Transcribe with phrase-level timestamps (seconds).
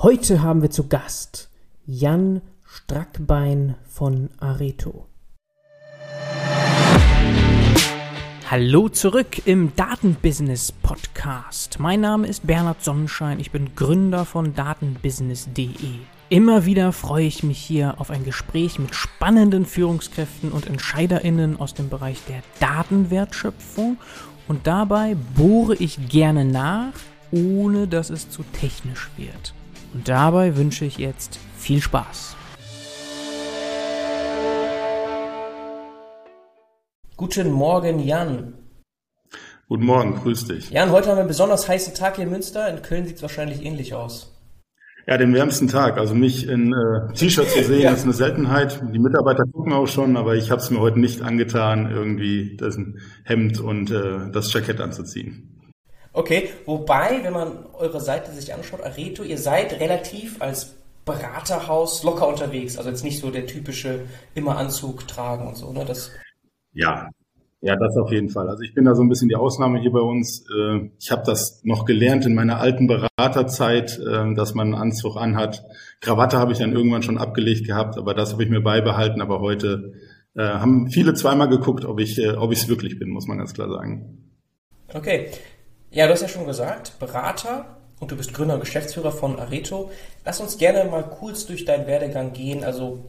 [0.00, 1.50] Heute haben wir zu Gast
[1.84, 5.08] Jan Strackbein von Areto.
[8.48, 11.80] Hallo zurück im Datenbusiness Podcast.
[11.80, 15.72] Mein Name ist Bernhard Sonnenschein, ich bin Gründer von datenbusiness.de.
[16.28, 21.74] Immer wieder freue ich mich hier auf ein Gespräch mit spannenden Führungskräften und Entscheiderinnen aus
[21.74, 23.96] dem Bereich der Datenwertschöpfung
[24.46, 26.92] und dabei bohre ich gerne nach,
[27.32, 29.54] ohne dass es zu technisch wird.
[29.94, 32.36] Und dabei wünsche ich jetzt viel Spaß.
[37.16, 38.54] Guten Morgen, Jan.
[39.68, 40.70] Guten Morgen, grüß dich.
[40.70, 42.68] Jan, heute haben wir einen besonders heißen Tag hier in Münster.
[42.68, 44.34] In Köln sieht es wahrscheinlich ähnlich aus.
[45.06, 45.98] Ja, den wärmsten Tag.
[45.98, 47.92] Also mich in äh, T-Shirt zu sehen, ja.
[47.92, 48.82] ist eine Seltenheit.
[48.92, 52.78] Die Mitarbeiter gucken auch schon, aber ich habe es mir heute nicht angetan, irgendwie das
[53.24, 55.57] Hemd und äh, das Jackett anzuziehen.
[56.12, 62.28] Okay, wobei, wenn man eure Seite sich anschaut, Areto, ihr seid relativ als Beraterhaus locker
[62.28, 62.76] unterwegs.
[62.76, 64.00] Also jetzt nicht so der typische
[64.34, 65.84] immer Anzug tragen und so, ne?
[65.84, 66.10] Das
[66.72, 67.08] ja,
[67.60, 68.48] ja, das auf jeden Fall.
[68.48, 70.44] Also ich bin da so ein bisschen die Ausnahme hier bei uns.
[70.48, 75.16] Äh, ich habe das noch gelernt in meiner alten Beraterzeit, äh, dass man einen Anzug
[75.16, 75.64] anhat.
[76.00, 79.20] Krawatte habe ich dann irgendwann schon abgelegt gehabt, aber das habe ich mir beibehalten.
[79.20, 79.94] Aber heute
[80.36, 83.54] äh, haben viele zweimal geguckt, ob ich ob ich es wirklich bin, muss man ganz
[83.54, 84.36] klar sagen.
[84.94, 85.30] Okay.
[85.90, 89.90] Ja, du hast ja schon gesagt, Berater und du bist Gründer und Geschäftsführer von Areto.
[90.24, 93.06] Lass uns gerne mal kurz durch deinen Werdegang gehen, also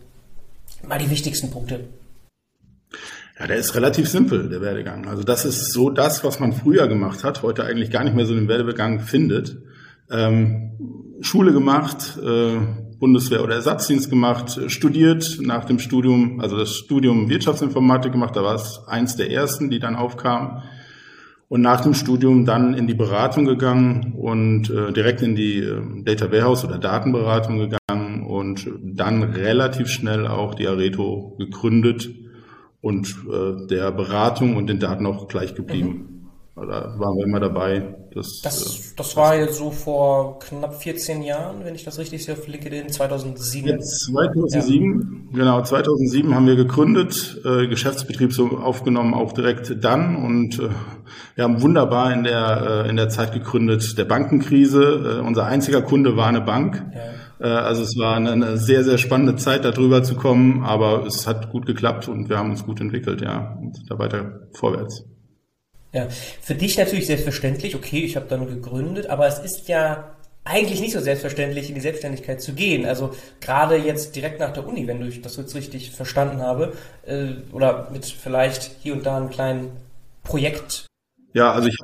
[0.88, 1.82] mal die wichtigsten Punkte.
[3.38, 5.08] Ja, der ist relativ simpel, der Werdegang.
[5.08, 8.26] Also das ist so das, was man früher gemacht hat, heute eigentlich gar nicht mehr
[8.26, 9.58] so den Werdegang findet.
[10.10, 12.58] Ähm, Schule gemacht, äh,
[12.98, 18.56] Bundeswehr oder Ersatzdienst gemacht, studiert nach dem Studium, also das Studium Wirtschaftsinformatik gemacht, da war
[18.56, 20.64] es eins der ersten, die dann aufkam.
[21.50, 26.04] Und nach dem Studium dann in die Beratung gegangen und äh, direkt in die äh,
[26.04, 32.10] Data Warehouse oder Datenberatung gegangen und dann relativ schnell auch die Areto gegründet
[32.82, 36.30] und äh, der Beratung und den Daten auch gleich geblieben.
[36.56, 36.68] Mhm.
[36.68, 37.96] Da waren wir immer dabei.
[38.14, 42.24] Das, das, äh, das war jetzt so vor knapp 14 Jahren, wenn ich das richtig
[42.24, 43.70] sehe, auf LinkedIn, 2007.
[43.70, 45.38] Jetzt 2007, ja.
[45.38, 50.70] genau, 2007 haben wir gegründet, äh, Geschäftsbetrieb so aufgenommen, auch direkt dann und äh,
[51.36, 55.20] wir haben wunderbar in der, äh, in der Zeit gegründet, der Bankenkrise.
[55.22, 56.84] Äh, unser einziger Kunde war eine Bank.
[56.94, 57.02] Ja
[57.40, 61.52] äh, also es war eine, sehr, sehr spannende Zeit, darüber zu kommen, aber es hat
[61.52, 65.06] gut geklappt und wir haben uns gut entwickelt, ja, und da weiter vorwärts.
[65.92, 66.08] Ja,
[66.42, 70.94] für dich natürlich selbstverständlich, okay, ich habe dann gegründet, aber es ist ja eigentlich nicht
[70.94, 72.86] so selbstverständlich, in die Selbstständigkeit zu gehen.
[72.86, 76.74] Also gerade jetzt direkt nach der Uni, wenn ich das jetzt richtig verstanden habe,
[77.06, 79.72] äh, oder mit vielleicht hier und da einem kleinen
[80.24, 80.86] Projekt.
[81.34, 81.78] Ja, also ich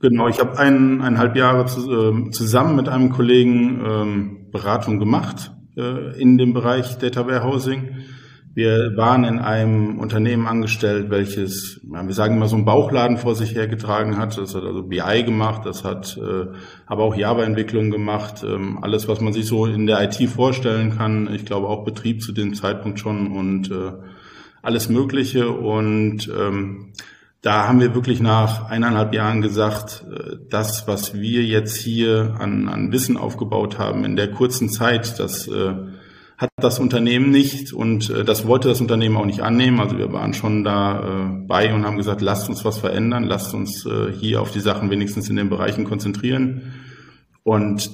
[0.00, 5.52] genau, ich habe ein, eineinhalb Jahre zu, äh, zusammen mit einem Kollegen ähm, Beratung gemacht
[5.76, 7.96] äh, in dem Bereich Data Warehousing.
[8.54, 13.54] Wir waren in einem Unternehmen angestellt, welches, wir sagen immer so einen Bauchladen vor sich
[13.54, 14.36] hergetragen hat.
[14.36, 16.46] Das hat also BI gemacht, das hat äh,
[16.86, 18.42] aber auch Java-Entwicklung gemacht.
[18.42, 21.32] Ähm, alles, was man sich so in der IT vorstellen kann.
[21.32, 23.92] Ich glaube auch Betrieb zu dem Zeitpunkt schon und äh,
[24.62, 25.50] alles Mögliche.
[25.50, 26.92] Und ähm,
[27.42, 32.68] da haben wir wirklich nach eineinhalb Jahren gesagt, äh, das, was wir jetzt hier an,
[32.68, 35.74] an Wissen aufgebaut haben in der kurzen Zeit, das äh,
[36.38, 39.80] hat das Unternehmen nicht und äh, das wollte das Unternehmen auch nicht annehmen.
[39.80, 43.54] Also wir waren schon da äh, bei und haben gesagt, lasst uns was verändern, lasst
[43.54, 46.74] uns äh, hier auf die Sachen wenigstens in den Bereichen konzentrieren.
[47.42, 47.90] Und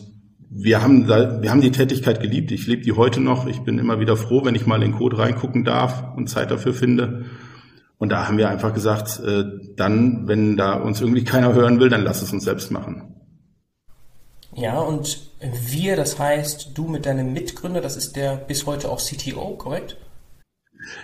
[0.51, 2.53] wir haben, da, wir haben die Tätigkeit geliebt.
[2.53, 3.47] Ich lebe die heute noch.
[3.47, 6.75] Ich bin immer wieder froh, wenn ich mal in Code reingucken darf und Zeit dafür
[6.75, 7.25] finde.
[7.97, 9.45] Und da haben wir einfach gesagt, äh,
[9.77, 13.15] dann, wenn da uns irgendwie keiner hören will, dann lass es uns selbst machen.
[14.55, 19.01] Ja, und wir, das heißt, du mit deinem Mitgründer, das ist der bis heute auch
[19.01, 19.97] CTO, korrekt?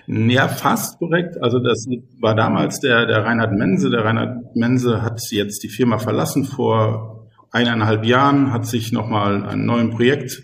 [0.07, 1.43] Ja, fast korrekt.
[1.43, 1.87] Also das
[2.21, 3.91] war damals der, der Reinhard Mense.
[3.91, 9.65] Der Reinhard Mense hat jetzt die Firma verlassen vor eineinhalb Jahren, hat sich nochmal ein
[9.65, 10.43] neues Projekt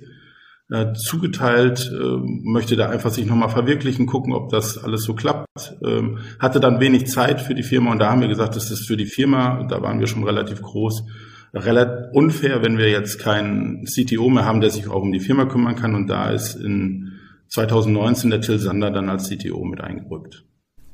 [0.70, 5.46] äh, zugeteilt, äh, möchte da einfach sich nochmal verwirklichen, gucken, ob das alles so klappt.
[5.84, 8.86] Ähm, hatte dann wenig Zeit für die Firma und da haben wir gesagt, das ist
[8.86, 11.04] für die Firma, da waren wir schon relativ groß,
[11.54, 15.46] relativ unfair, wenn wir jetzt keinen CTO mehr haben, der sich auch um die Firma
[15.46, 17.12] kümmern kann und da ist in
[17.48, 20.44] 2019 der Till Sander dann als CTO mit eingerückt.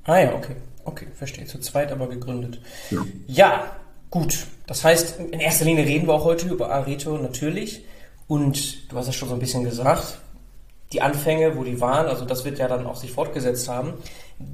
[0.04, 0.56] Ah ja, okay.
[0.84, 1.46] Okay, verstehe.
[1.46, 2.60] Zu zweit aber gegründet.
[2.90, 3.04] Ja.
[3.26, 3.76] ja,
[4.10, 4.46] gut.
[4.66, 7.84] Das heißt, in erster Linie reden wir auch heute über Areto natürlich.
[8.26, 10.19] Und du hast es schon so ein bisschen gesagt,
[10.93, 13.94] die Anfänge, wo die waren, also das wird ja dann auch sich fortgesetzt haben.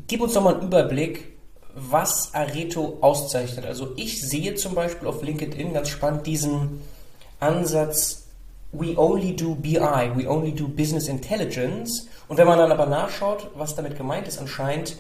[0.07, 1.38] Gib uns doch mal einen Überblick,
[1.91, 3.67] was Areto auszeichnet.
[3.67, 6.81] Also ich sehe zum Beispiel auf LinkedIn ganz spannend diesen
[7.41, 8.29] Ansatz
[8.73, 12.07] we only do BI, we only do Business Intelligence.
[12.29, 14.97] Und wenn man dann aber nachschaut, was damit gemeint ist, anscheinend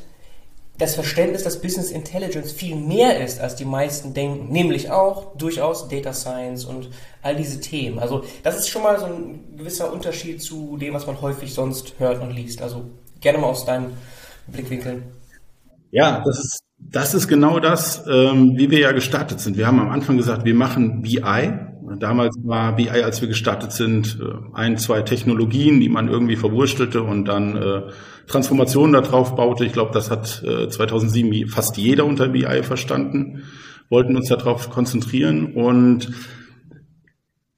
[0.79, 5.89] das Verständnis, dass Business Intelligence viel mehr ist, als die meisten denken, nämlich auch durchaus
[5.89, 6.89] Data Science und
[7.21, 7.99] all diese Themen.
[7.99, 11.95] Also das ist schon mal so ein gewisser Unterschied zu dem, was man häufig sonst
[11.99, 12.63] hört und liest.
[12.63, 12.85] Also
[13.21, 13.95] gerne mal aus deinem
[14.47, 15.03] Blickwinkel.
[15.91, 16.61] Ja, das ist,
[16.91, 19.57] das ist genau das, ähm, wie wir ja gestartet sind.
[19.57, 21.21] Wir haben am Anfang gesagt, wir machen BI,
[21.97, 27.03] Damals war BI, als wir gestartet sind, äh, ein, zwei Technologien, die man irgendwie verwurstelte
[27.03, 27.83] und dann äh,
[28.27, 29.65] Transformationen darauf baute.
[29.65, 33.45] Ich glaube, das hat äh, 2007 fast jeder unter BI verstanden,
[33.89, 36.11] wollten uns darauf konzentrieren und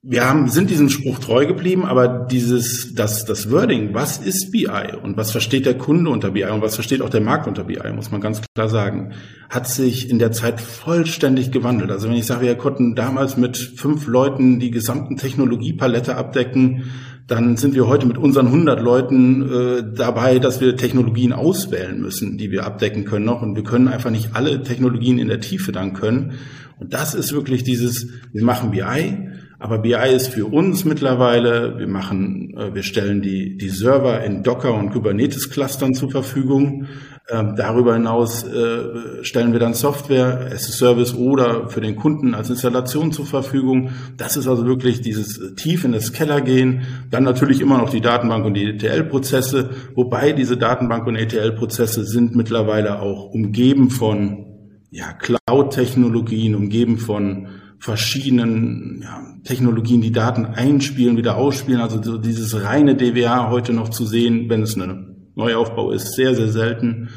[0.02, 4.97] wir haben, sind diesem Spruch treu geblieben, aber dieses, das, das Wording, was ist BI
[5.02, 7.93] und was versteht der Kunde unter BI und was versteht auch der Markt unter BI,
[7.94, 9.12] muss man ganz klar sagen,
[9.50, 11.91] hat sich in der Zeit vollständig gewandelt.
[11.91, 16.85] Also wenn ich sage, wir konnten damals mit fünf Leuten die gesamten Technologiepalette abdecken,
[17.26, 22.38] dann sind wir heute mit unseren 100 Leuten äh, dabei, dass wir Technologien auswählen müssen,
[22.38, 23.43] die wir abdecken können noch.
[23.43, 26.32] Und wir können einfach nicht alle Technologien in der Tiefe dann können.
[26.81, 29.29] Und das ist wirklich dieses, wir machen BI,
[29.61, 34.43] aber BI ist für uns mittlerweile, wir machen, äh, wir stellen die, die Server in
[34.43, 36.87] Docker und Kubernetes Clustern zur Verfügung.
[37.29, 42.35] Ähm, darüber hinaus äh, stellen wir dann Software as a Service oder für den Kunden
[42.35, 43.91] als Installation zur Verfügung.
[44.17, 46.81] Das ist also wirklich dieses tief in das Keller gehen.
[47.11, 52.35] Dann natürlich immer noch die Datenbank und die ETL-Prozesse, wobei diese Datenbank und ETL-Prozesse sind
[52.35, 54.47] mittlerweile auch umgeben von
[54.91, 57.47] ja, Cloud-Technologien, umgeben von
[57.81, 61.81] verschiedenen ja, Technologien, die Daten einspielen, wieder ausspielen.
[61.81, 66.35] Also so dieses reine DWA heute noch zu sehen, wenn es ein Neuaufbau ist, sehr,
[66.35, 67.09] sehr selten.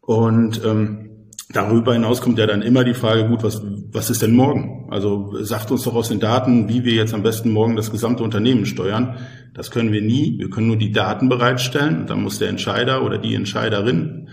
[0.00, 3.60] Und ähm, darüber hinaus kommt ja dann immer die Frage, gut, was,
[3.90, 4.86] was ist denn morgen?
[4.90, 8.22] Also sagt uns doch aus den Daten, wie wir jetzt am besten morgen das gesamte
[8.22, 9.16] Unternehmen steuern.
[9.52, 10.38] Das können wir nie.
[10.38, 12.06] Wir können nur die Daten bereitstellen.
[12.06, 14.28] Dann muss der Entscheider oder die Entscheiderin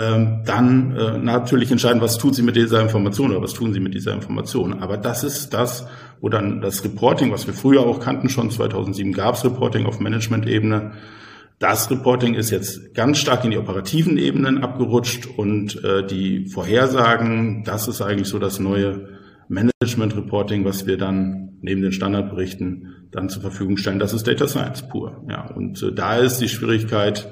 [0.00, 3.94] dann äh, natürlich entscheiden, was tut sie mit dieser Information oder was tun sie mit
[3.94, 4.80] dieser Information.
[4.80, 5.86] Aber das ist das,
[6.20, 10.00] wo dann das Reporting, was wir früher auch kannten, schon 2007 gab es Reporting auf
[10.00, 10.92] Management-Ebene.
[11.58, 17.64] Das Reporting ist jetzt ganz stark in die operativen Ebenen abgerutscht und äh, die Vorhersagen,
[17.64, 19.08] das ist eigentlich so das neue
[19.48, 23.98] Management Reporting, was wir dann neben den Standardberichten dann zur Verfügung stellen.
[23.98, 25.22] Das ist Data Science pur.
[25.28, 27.28] Ja, und äh, da ist die Schwierigkeit,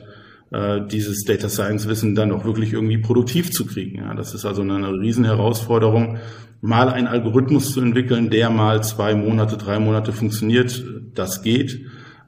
[0.50, 3.98] äh, dieses Data Science Wissen dann auch wirklich irgendwie produktiv zu kriegen.
[3.98, 6.18] Ja, das ist also eine Riesenherausforderung,
[6.60, 10.84] mal einen Algorithmus zu entwickeln, der mal zwei Monate, drei Monate funktioniert.
[11.14, 11.80] Das geht.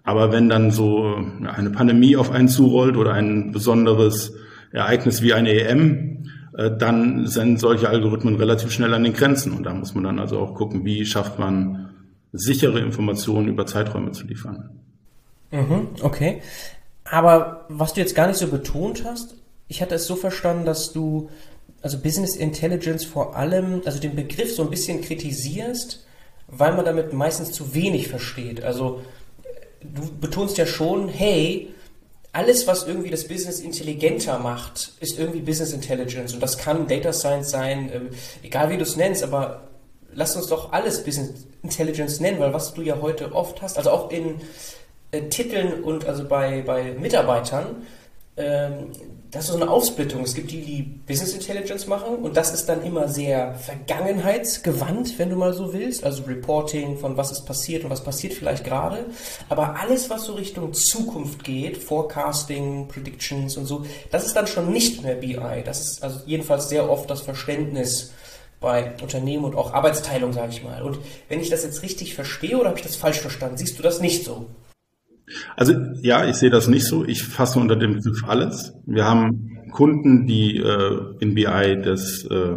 [0.02, 4.34] Aber wenn dann so eine Pandemie auf einen zurollt oder ein besonderes
[4.72, 6.24] Ereignis wie eine EM,
[6.56, 9.52] äh, dann sind solche Algorithmen relativ schnell an den Grenzen.
[9.52, 11.90] Und da muss man dann also auch gucken, wie schafft man
[12.32, 14.70] sichere Informationen über Zeiträume zu liefern.
[15.50, 16.40] Mhm, okay.
[17.10, 19.34] Aber was du jetzt gar nicht so betont hast,
[19.66, 21.28] ich hatte es so verstanden, dass du
[21.82, 26.04] also Business Intelligence vor allem, also den Begriff so ein bisschen kritisierst,
[26.46, 28.62] weil man damit meistens zu wenig versteht.
[28.62, 29.02] Also
[29.82, 31.74] du betonst ja schon, hey,
[32.32, 36.32] alles, was irgendwie das Business intelligenter macht, ist irgendwie Business Intelligence.
[36.32, 38.10] Und das kann Data Science sein, ähm,
[38.42, 39.68] egal wie du es nennst, aber
[40.12, 43.90] lass uns doch alles Business Intelligence nennen, weil was du ja heute oft hast, also
[43.90, 44.40] auch in
[45.10, 47.86] äh, Titeln und also bei, bei Mitarbeitern,
[48.36, 48.92] ähm,
[49.30, 50.22] das ist so eine Aufsplittung.
[50.22, 55.30] Es gibt die, die Business Intelligence machen und das ist dann immer sehr vergangenheitsgewandt, wenn
[55.30, 56.02] du mal so willst.
[56.02, 59.06] Also Reporting von was ist passiert und was passiert vielleicht gerade.
[59.48, 64.72] Aber alles, was so Richtung Zukunft geht, Forecasting, Predictions und so, das ist dann schon
[64.72, 65.62] nicht mehr BI.
[65.64, 68.12] Das ist also jedenfalls sehr oft das Verständnis
[68.60, 70.82] bei Unternehmen und auch Arbeitsteilung, sage ich mal.
[70.82, 73.82] Und wenn ich das jetzt richtig verstehe oder habe ich das falsch verstanden, siehst du
[73.82, 74.46] das nicht so?
[75.56, 77.04] Also ja, ich sehe das nicht so.
[77.04, 78.74] Ich fasse unter dem Begriff alles.
[78.86, 82.56] Wir haben Kunden, die äh, in BI das, äh,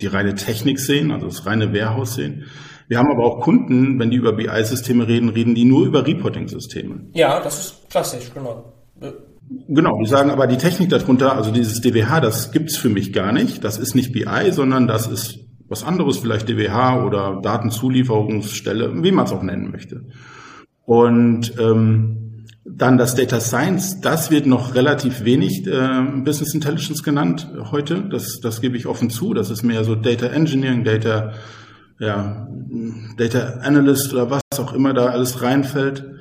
[0.00, 2.44] die reine Technik sehen, also das reine Warehouse sehen.
[2.88, 7.06] Wir haben aber auch Kunden, wenn die über BI-Systeme reden, reden die nur über Reporting-Systeme.
[7.14, 8.74] Ja, das ist klassisch, genau.
[9.68, 13.32] Genau, die sagen aber die Technik darunter, also dieses DWH, das gibt's für mich gar
[13.32, 13.64] nicht.
[13.64, 15.38] Das ist nicht BI, sondern das ist
[15.68, 20.02] was anderes, vielleicht DWH oder Datenzulieferungsstelle, wie man es auch nennen möchte.
[20.86, 27.48] Und ähm, dann das Data Science, das wird noch relativ wenig äh, Business Intelligence genannt
[27.70, 28.02] heute.
[28.10, 29.34] Das, das gebe ich offen zu.
[29.34, 31.32] Das ist mehr so Data Engineering, Data,
[31.98, 32.48] ja,
[33.16, 36.13] Data Analyst oder was auch immer da alles reinfällt.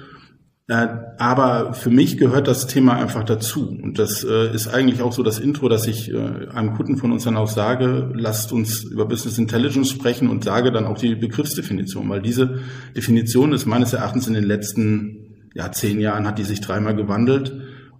[0.67, 3.67] Äh, aber für mich gehört das Thema einfach dazu.
[3.67, 7.11] Und das äh, ist eigentlich auch so das Intro, dass ich äh, einem Kunden von
[7.11, 11.15] uns dann auch sage, lasst uns über Business Intelligence sprechen und sage dann auch die
[11.15, 12.61] Begriffsdefinition, weil diese
[12.95, 17.53] Definition ist meines Erachtens in den letzten ja, zehn Jahren hat die sich dreimal gewandelt.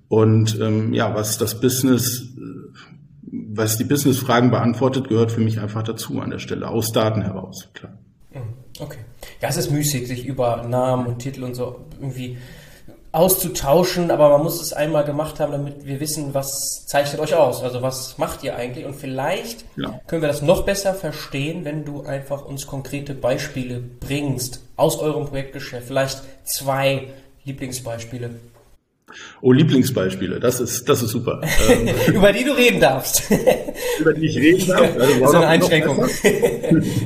[0.08, 2.36] Und ähm, ja, was das Business,
[3.30, 7.70] was die Business-Fragen beantwortet, gehört für mich einfach dazu an der Stelle, aus Daten heraus,
[7.74, 7.98] klar.
[8.34, 8.54] Mhm.
[8.80, 9.00] Okay.
[9.44, 12.38] Ja, es ist müßig, sich über Namen und Titel und so irgendwie
[13.12, 17.62] auszutauschen, aber man muss es einmal gemacht haben, damit wir wissen, was zeichnet euch aus,
[17.62, 20.00] also was macht ihr eigentlich und vielleicht ja.
[20.08, 25.26] können wir das noch besser verstehen, wenn du einfach uns konkrete Beispiele bringst aus eurem
[25.26, 27.10] Projektgeschäft, vielleicht zwei
[27.44, 28.30] Lieblingsbeispiele.
[29.42, 31.42] Oh, Lieblingsbeispiele, das ist, das ist super.
[31.70, 33.30] Ähm, über die du reden darfst.
[34.00, 34.96] über die ich reden darf.
[34.98, 36.10] Also, das ist eine Einschränkung.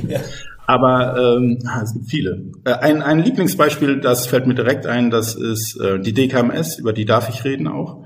[0.06, 0.20] ja.
[0.68, 2.44] Aber ähm, es gibt viele.
[2.66, 6.92] Äh, ein, ein Lieblingsbeispiel, das fällt mir direkt ein, das ist äh, die DKMS, über
[6.92, 8.04] die darf ich reden auch.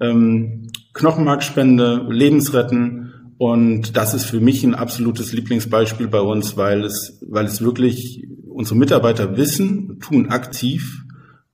[0.00, 7.18] Ähm, Knochenmarkspende, Lebensretten und das ist für mich ein absolutes Lieblingsbeispiel bei uns, weil es,
[7.28, 11.04] weil es wirklich unsere Mitarbeiter wissen, tun aktiv,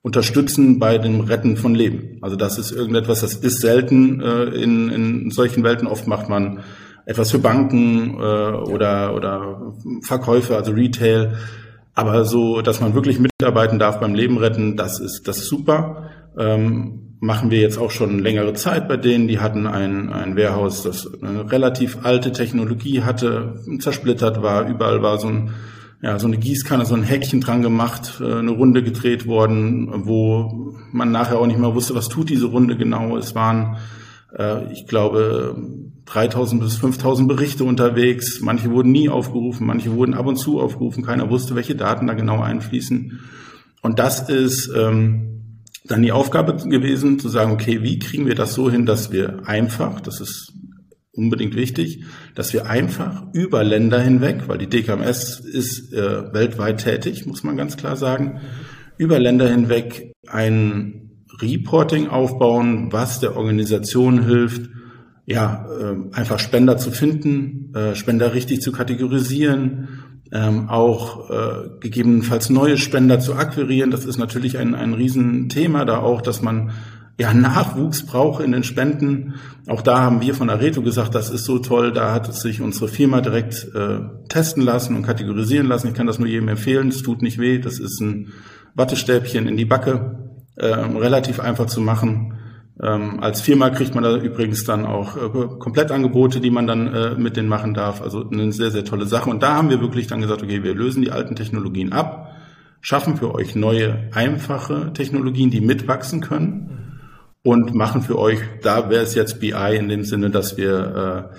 [0.00, 2.18] unterstützen bei dem Retten von Leben.
[2.22, 5.88] Also das ist irgendetwas, das ist selten äh, in, in solchen Welten.
[5.88, 6.60] Oft macht man
[7.06, 9.72] etwas für Banken äh, oder, oder
[10.02, 11.34] Verkäufe, also Retail.
[11.94, 16.10] Aber so, dass man wirklich mitarbeiten darf beim Leben retten, das ist, das ist super.
[16.36, 19.28] Ähm, machen wir jetzt auch schon längere Zeit bei denen.
[19.28, 24.68] Die hatten ein, ein Warehouse, das eine relativ alte Technologie hatte, zersplittert war.
[24.68, 25.50] Überall war so ein,
[26.02, 30.74] ja, so eine Gießkanne, so ein Häkchen dran gemacht, äh, eine Runde gedreht worden, wo
[30.92, 33.16] man nachher auch nicht mehr wusste, was tut diese Runde genau.
[33.16, 33.78] Es waren,
[34.36, 35.56] äh, ich glaube,
[36.06, 38.40] 3000 bis 5000 Berichte unterwegs.
[38.40, 41.04] Manche wurden nie aufgerufen, manche wurden ab und zu aufgerufen.
[41.04, 43.20] Keiner wusste, welche Daten da genau einfließen.
[43.82, 48.54] Und das ist ähm, dann die Aufgabe gewesen, zu sagen, okay, wie kriegen wir das
[48.54, 50.52] so hin, dass wir einfach, das ist
[51.12, 57.26] unbedingt wichtig, dass wir einfach über Länder hinweg, weil die DKMS ist äh, weltweit tätig,
[57.26, 58.40] muss man ganz klar sagen,
[58.98, 64.70] über Länder hinweg ein Reporting aufbauen, was der Organisation hilft,
[65.26, 69.88] ja, äh, einfach Spender zu finden, äh, Spender richtig zu kategorisieren,
[70.32, 73.90] ähm, auch äh, gegebenenfalls neue Spender zu akquirieren.
[73.90, 76.70] Das ist natürlich ein, ein Riesenthema da auch, dass man
[77.18, 79.34] ja Nachwuchs braucht in den Spenden.
[79.66, 81.92] Auch da haben wir von Areto gesagt, das ist so toll.
[81.92, 85.88] Da hat es sich unsere Firma direkt äh, testen lassen und kategorisieren lassen.
[85.88, 86.88] Ich kann das nur jedem empfehlen.
[86.88, 87.58] Es tut nicht weh.
[87.58, 88.32] Das ist ein
[88.74, 90.18] Wattestäbchen in die Backe,
[90.56, 92.34] äh, relativ einfach zu machen.
[92.82, 97.14] Ähm, als Firma kriegt man da übrigens dann auch äh, Komplettangebote, die man dann äh,
[97.14, 98.02] mit denen machen darf.
[98.02, 99.30] Also eine sehr, sehr tolle Sache.
[99.30, 102.34] Und da haben wir wirklich dann gesagt, okay, wir lösen die alten Technologien ab,
[102.82, 107.00] schaffen für euch neue, einfache Technologien, die mitwachsen können
[107.42, 111.30] und machen für euch, da wäre es jetzt BI in dem Sinne, dass wir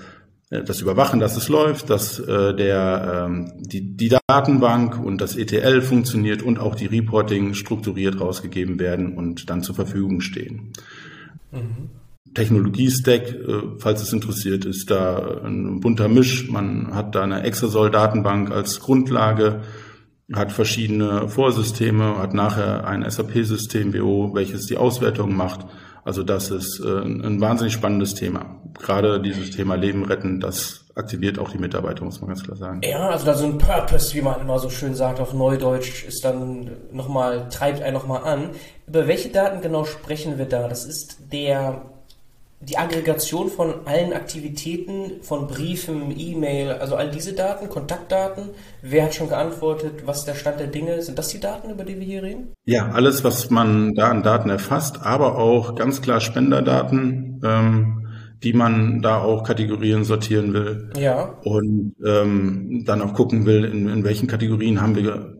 [0.49, 5.35] äh, das überwachen, dass es läuft, dass äh, der, ähm, die, die Datenbank und das
[5.35, 10.71] ETL funktioniert und auch die Reporting strukturiert rausgegeben werden und dann zur Verfügung stehen.
[11.51, 11.89] Mhm.
[12.33, 16.49] Technologie-Stack, äh, falls es interessiert, ist da ein bunter Misch.
[16.49, 19.61] Man hat da eine Exasol-Datenbank als Grundlage,
[20.33, 25.65] hat verschiedene Vorsysteme, hat nachher ein SAP-System BO, welches die Auswertung macht.
[26.07, 28.61] Also das ist äh, ein wahnsinnig spannendes Thema.
[28.79, 32.79] Gerade dieses Thema Leben retten, das aktiviert auch die Mitarbeiter, muss man ganz klar sagen.
[32.81, 36.23] Ja, also da so ein Purpose, wie man immer so schön sagt auf Neudeutsch, ist
[36.23, 38.51] dann nochmal, treibt einen nochmal an.
[38.87, 40.69] Über welche Daten genau sprechen wir da?
[40.69, 41.81] Das ist der,
[42.59, 48.49] die Aggregation von allen Aktivitäten, von Briefen, E-Mail, also all diese Daten, Kontaktdaten.
[48.81, 50.05] Wer hat schon geantwortet?
[50.05, 51.01] Was der Stand der Dinge?
[51.03, 52.53] Sind das die Daten, über die wir hier reden?
[52.65, 57.41] Ja, alles, was man da an Daten erfasst, aber auch ganz klar Spenderdaten.
[57.45, 58.03] Ähm,
[58.43, 60.91] die man da auch Kategorien sortieren will.
[60.95, 61.39] Ja.
[61.43, 65.37] Und ähm, dann auch gucken will, in, in welchen Kategorien haben wir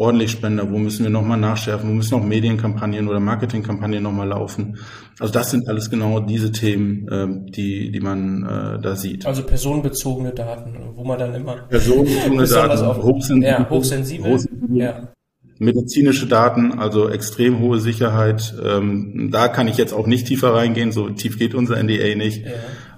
[0.00, 4.78] ordentlich Spender, wo müssen wir nochmal nachschärfen, wo müssen noch Medienkampagnen oder Marketingkampagnen nochmal laufen.
[5.18, 9.26] Also das sind alles genau diese Themen, äh, die, die man äh, da sieht.
[9.26, 15.12] Also personenbezogene Daten, wo man dann immer personenbezogene Daten, hochsensibel, ja, hochsensibel, hochsensibel ja
[15.60, 18.54] medizinische Daten, also extrem hohe Sicherheit.
[18.64, 22.46] Ähm, da kann ich jetzt auch nicht tiefer reingehen, so tief geht unser NDA nicht.
[22.46, 22.52] Ja.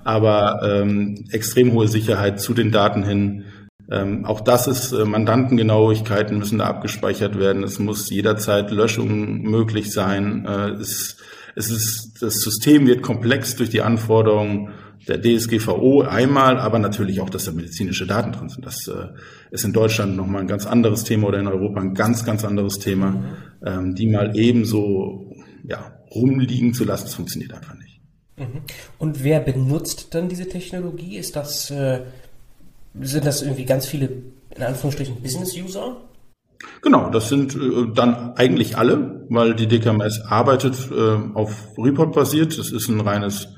[0.04, 3.44] Aber ähm, extrem hohe Sicherheit zu den Daten hin.
[3.90, 7.62] Ähm, auch das ist äh, Mandantengenauigkeiten müssen da abgespeichert werden.
[7.62, 10.46] Es muss jederzeit Löschung möglich sein.
[10.46, 11.16] Äh, es,
[11.56, 14.70] es ist, das System wird komplex durch die Anforderungen
[15.08, 18.64] der DSGVO einmal, aber natürlich auch, dass da medizinische Daten drin sind.
[18.64, 19.08] Das äh,
[19.50, 22.78] ist in Deutschland nochmal ein ganz anderes Thema oder in Europa ein ganz, ganz anderes
[22.78, 23.24] Thema.
[23.64, 25.32] ähm, die mal ebenso
[25.64, 28.00] ja, rumliegen zu lassen, das funktioniert einfach nicht.
[28.36, 28.62] Mhm.
[28.98, 31.16] Und wer benutzt dann diese Technologie?
[31.16, 32.00] Ist das, äh,
[33.00, 34.08] sind das irgendwie ganz viele,
[34.54, 35.96] in Anführungsstrichen, Business-User?
[36.82, 42.58] Genau, das sind äh, dann eigentlich alle, weil die DKMS arbeitet äh, auf Report basiert.
[42.58, 43.49] Das ist ein reines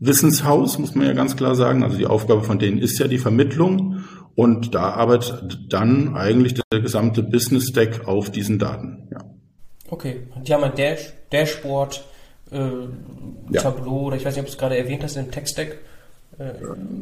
[0.00, 1.82] Wissenshaus, muss man ja ganz klar sagen.
[1.82, 6.80] Also die Aufgabe von denen ist ja die Vermittlung und da arbeitet dann eigentlich der
[6.80, 9.08] gesamte Business Stack auf diesen Daten.
[9.10, 9.18] Ja.
[9.88, 12.04] Okay, die haben ein Dash, Dashboard,
[12.50, 12.58] äh,
[13.50, 13.62] ja.
[13.62, 15.78] Tableau oder ich weiß nicht, ob du es gerade erwähnt hast im Tech-Stack.
[16.38, 16.52] Äh,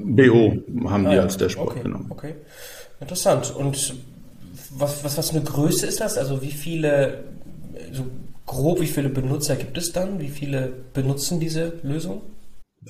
[0.05, 0.57] BO
[0.89, 2.07] haben ah, die als Dashboard okay, genommen.
[2.11, 2.35] Okay,
[3.01, 3.55] interessant.
[3.57, 3.95] Und
[4.71, 6.19] was, was, was für eine Größe ist das?
[6.19, 7.25] Also wie viele,
[7.93, 8.07] so
[8.47, 10.21] grob, wie viele Benutzer gibt es dann?
[10.21, 12.23] Wie viele benutzen diese Lösung?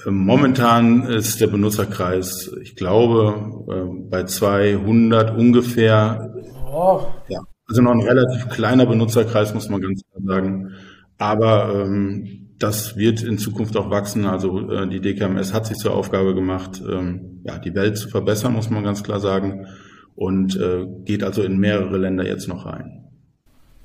[0.06, 6.34] Momentan ist der Benutzerkreis, ich glaube, äh, bei 200 ungefähr.
[6.68, 7.02] Oh.
[7.28, 10.72] Ja, also noch ein relativ kleiner Benutzerkreis, muss man ganz klar sagen.
[11.18, 14.26] Aber ähm, das wird in Zukunft auch wachsen.
[14.26, 18.52] Also äh, die DKMS hat sich zur Aufgabe gemacht, ähm, ja, die Welt zu verbessern,
[18.52, 19.66] muss man ganz klar sagen.
[20.14, 23.04] Und äh, geht also in mehrere Länder jetzt noch rein.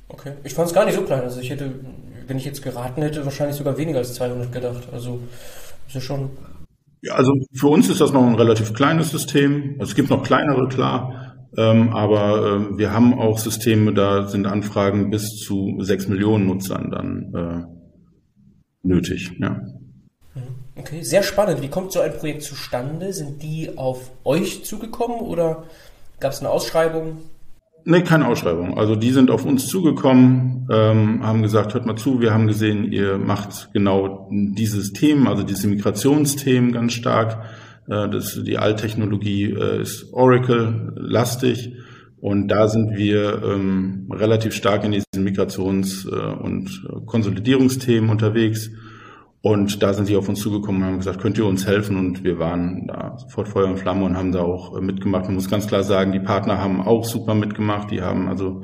[0.08, 1.22] Okay, ich fand es gar nicht so klein.
[1.22, 1.72] Also ich hätte,
[2.28, 4.88] wenn ich jetzt geraten hätte, wahrscheinlich sogar weniger als 200 gedacht.
[4.92, 5.20] Also
[5.88, 6.30] ist ja schon.
[7.02, 9.76] Ja, also für uns ist das noch ein relativ kleines System.
[9.80, 11.36] Also es gibt noch kleinere, klar.
[11.58, 16.92] Ähm, aber äh, wir haben auch Systeme, da sind Anfragen bis zu sechs Millionen Nutzern
[16.92, 17.79] dann äh,
[18.84, 19.32] nötig.
[19.40, 19.50] Ja.
[20.36, 20.42] Mhm.
[20.76, 21.62] Okay, sehr spannend.
[21.62, 23.14] Wie kommt so ein Projekt zustande?
[23.14, 25.64] Sind die auf euch zugekommen oder
[26.20, 27.18] gab es eine Ausschreibung?
[27.86, 28.78] Nee, keine Ausschreibung.
[28.78, 32.92] Also die sind auf uns zugekommen, ähm, haben gesagt, hört mal zu, wir haben gesehen,
[32.92, 37.44] ihr macht genau dieses Thema, also diese Migrationsthemen ganz stark.
[37.88, 41.74] Äh, das, die Alttechnologie äh, ist Oracle-lastig
[42.22, 48.72] und da sind wir ähm, relativ stark in diesen Migrations- äh, und Konsolidierungsthemen unterwegs.
[49.42, 51.98] Und da sind sie auf uns zugekommen und haben gesagt, könnt ihr uns helfen?
[51.98, 55.26] Und wir waren da sofort Feuer und Flamme und haben da auch äh, mitgemacht.
[55.26, 57.90] Man muss ganz klar sagen, die Partner haben auch super mitgemacht.
[57.90, 58.64] Die haben also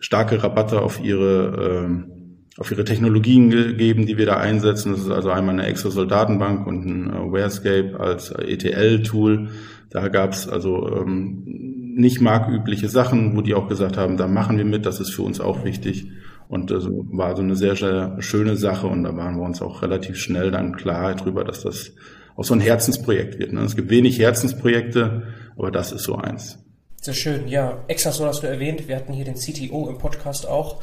[0.00, 4.90] starke Rabatte auf ihre, äh, auf ihre Technologien gegeben, die wir da einsetzen.
[4.90, 9.50] Das ist also einmal eine Exosol-Datenbank und ein äh, Warescape als ETL-Tool.
[9.90, 11.65] Da gab es also ähm,
[11.96, 15.22] nicht marktübliche Sachen, wo die auch gesagt haben, da machen wir mit, das ist für
[15.22, 16.10] uns auch wichtig.
[16.48, 19.82] Und das war so eine sehr, sehr schöne Sache und da waren wir uns auch
[19.82, 21.92] relativ schnell dann klar drüber, dass das
[22.36, 23.52] auch so ein Herzensprojekt wird.
[23.52, 23.62] Ne?
[23.62, 25.22] Es gibt wenig Herzensprojekte,
[25.56, 26.58] aber das ist so eins.
[27.00, 27.82] Sehr schön, ja.
[27.88, 30.82] Exasol hast du erwähnt, wir hatten hier den CTO im Podcast auch.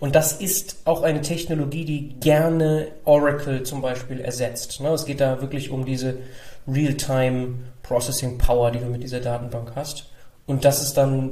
[0.00, 4.80] Und das ist auch eine Technologie, die gerne Oracle zum Beispiel ersetzt.
[4.80, 4.88] Ne?
[4.88, 6.16] Es geht da wirklich um diese
[6.66, 10.13] Real-Time Processing Power, die du mit dieser Datenbank hast.
[10.46, 11.30] Und das ist dann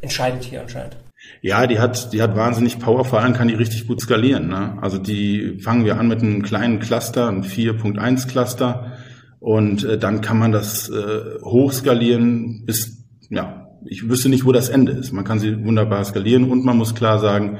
[0.00, 0.96] entscheidend hier anscheinend.
[1.42, 4.48] Ja, die hat, die hat wahnsinnig Power, vor allem kann die richtig gut skalieren.
[4.48, 4.78] Ne?
[4.80, 8.92] Also die fangen wir an mit einem kleinen Cluster, einem 4.1 Cluster
[9.40, 14.68] und äh, dann kann man das äh, hochskalieren bis, ja, ich wüsste nicht, wo das
[14.68, 15.12] Ende ist.
[15.12, 17.58] Man kann sie wunderbar skalieren und man muss klar sagen,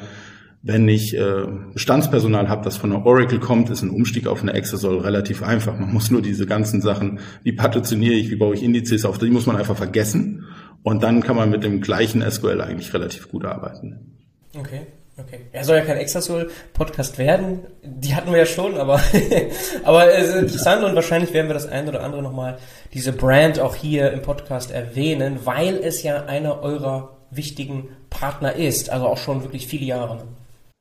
[0.62, 4.54] wenn ich äh, Bestandspersonal habe, das von der Oracle kommt, ist ein Umstieg auf eine
[4.54, 5.78] Exasol relativ einfach.
[5.78, 9.30] Man muss nur diese ganzen Sachen, wie partitioniere ich, wie baue ich Indizes auf, die
[9.30, 10.46] muss man einfach vergessen.
[10.82, 14.18] Und dann kann man mit dem gleichen SQL eigentlich relativ gut arbeiten.
[14.56, 14.86] Okay.
[15.18, 15.40] Okay.
[15.50, 17.66] Er soll ja kein Exasol-Podcast werden.
[17.82, 19.00] Die hatten wir ja schon, aber,
[19.82, 22.58] aber es ist interessant und wahrscheinlich werden wir das ein oder andere nochmal,
[22.94, 28.90] diese Brand auch hier im Podcast erwähnen, weil es ja einer eurer wichtigen Partner ist,
[28.90, 30.22] also auch schon wirklich viele Jahre.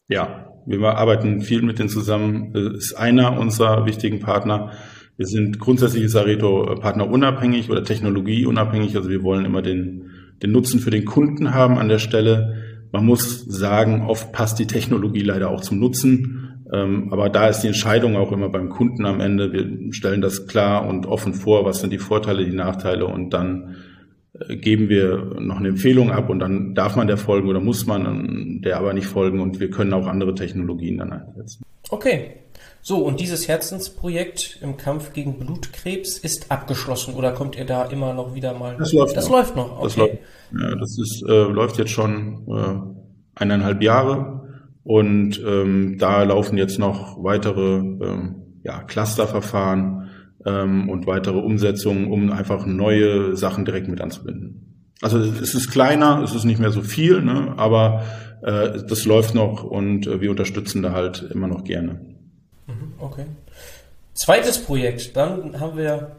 [0.07, 2.55] Ja, wir arbeiten viel mit denen zusammen.
[2.55, 4.71] Es ist einer unserer wichtigen Partner.
[5.17, 8.95] Wir sind grundsätzlich ist Areto Partner unabhängig oder technologieunabhängig.
[8.95, 12.63] Also wir wollen immer den, den Nutzen für den Kunden haben an der Stelle.
[12.91, 16.63] Man muss sagen, oft passt die Technologie leider auch zum Nutzen.
[16.71, 19.51] Ähm, aber da ist die Entscheidung auch immer beim Kunden am Ende.
[19.51, 23.69] Wir stellen das klar und offen vor, was sind die Vorteile, die Nachteile und dann
[23.69, 23.86] äh,
[24.49, 28.61] geben wir noch eine Empfehlung ab und dann darf man der folgen oder muss man
[28.61, 31.63] der aber nicht folgen und wir können auch andere Technologien dann einsetzen.
[31.89, 32.35] Okay,
[32.81, 38.13] so, und dieses Herzensprojekt im Kampf gegen Blutkrebs ist abgeschlossen oder kommt ihr da immer
[38.13, 38.77] noch wieder mal?
[38.77, 39.37] Das läuft das noch.
[39.37, 39.71] Läuft noch.
[39.71, 39.83] Okay.
[39.83, 40.17] Das, läuft,
[40.59, 44.41] ja, das ist, äh, läuft jetzt schon äh, eineinhalb Jahre
[44.83, 50.06] und ähm, da laufen jetzt noch weitere ähm, ja, Clusterverfahren
[50.47, 54.93] ähm, und weitere Umsetzungen, um einfach neue Sachen direkt mit anzubinden.
[55.01, 58.03] Also es ist kleiner, es ist nicht mehr so viel, ne, aber
[58.41, 61.99] äh, das läuft noch und äh, wir unterstützen da halt immer noch gerne.
[62.65, 63.25] Mhm, okay.
[64.13, 66.15] Zweites Projekt, dann haben wir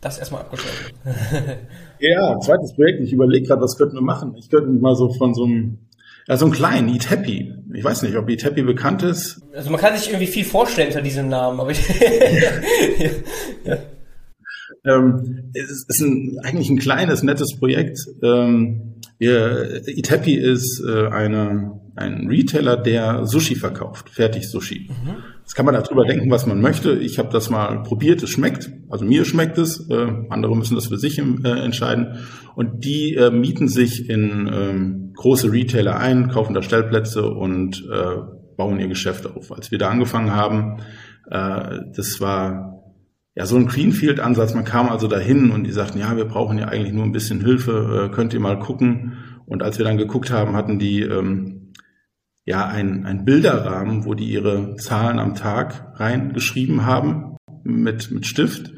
[0.00, 0.94] das erstmal abgeschlossen.
[1.98, 3.00] ja, zweites Projekt.
[3.00, 4.34] Ich überlege gerade, was könnten wir machen.
[4.36, 5.78] Ich könnte mal so von so einem,
[6.26, 7.52] ja, so einem kleinen Eat Happy.
[7.74, 9.42] ich weiß nicht, ob Itepi bekannt ist.
[9.54, 11.86] Also man kann sich irgendwie viel vorstellen unter diesem Namen, aber ich,
[13.64, 13.76] ja.
[14.86, 17.98] Ähm, es ist ein, eigentlich ein kleines, nettes Projekt.
[18.22, 24.90] Ähm, wir, Itepi ist äh, eine, ein Retailer, der Sushi verkauft, fertig Sushi.
[24.90, 25.16] Mhm.
[25.40, 26.94] Jetzt kann man darüber denken, was man möchte.
[26.94, 28.70] Ich habe das mal probiert, es schmeckt.
[28.88, 29.88] Also mir schmeckt es.
[29.90, 32.18] Äh, andere müssen das für sich äh, entscheiden.
[32.54, 38.16] Und die äh, mieten sich in ähm, große Retailer ein, kaufen da Stellplätze und äh,
[38.56, 39.52] bauen ihr Geschäft auf.
[39.52, 40.80] Als wir da angefangen haben,
[41.30, 42.82] äh, das war
[43.34, 44.54] ja so ein Greenfield-Ansatz.
[44.54, 47.40] Man kam also dahin und die sagten, ja, wir brauchen ja eigentlich nur ein bisschen
[47.40, 49.14] Hilfe, äh, könnt ihr mal gucken.
[49.46, 51.72] Und als wir dann geguckt haben, hatten die ähm,
[52.44, 58.72] ja ein, ein Bilderrahmen, wo die ihre Zahlen am Tag reingeschrieben haben mit, mit Stift.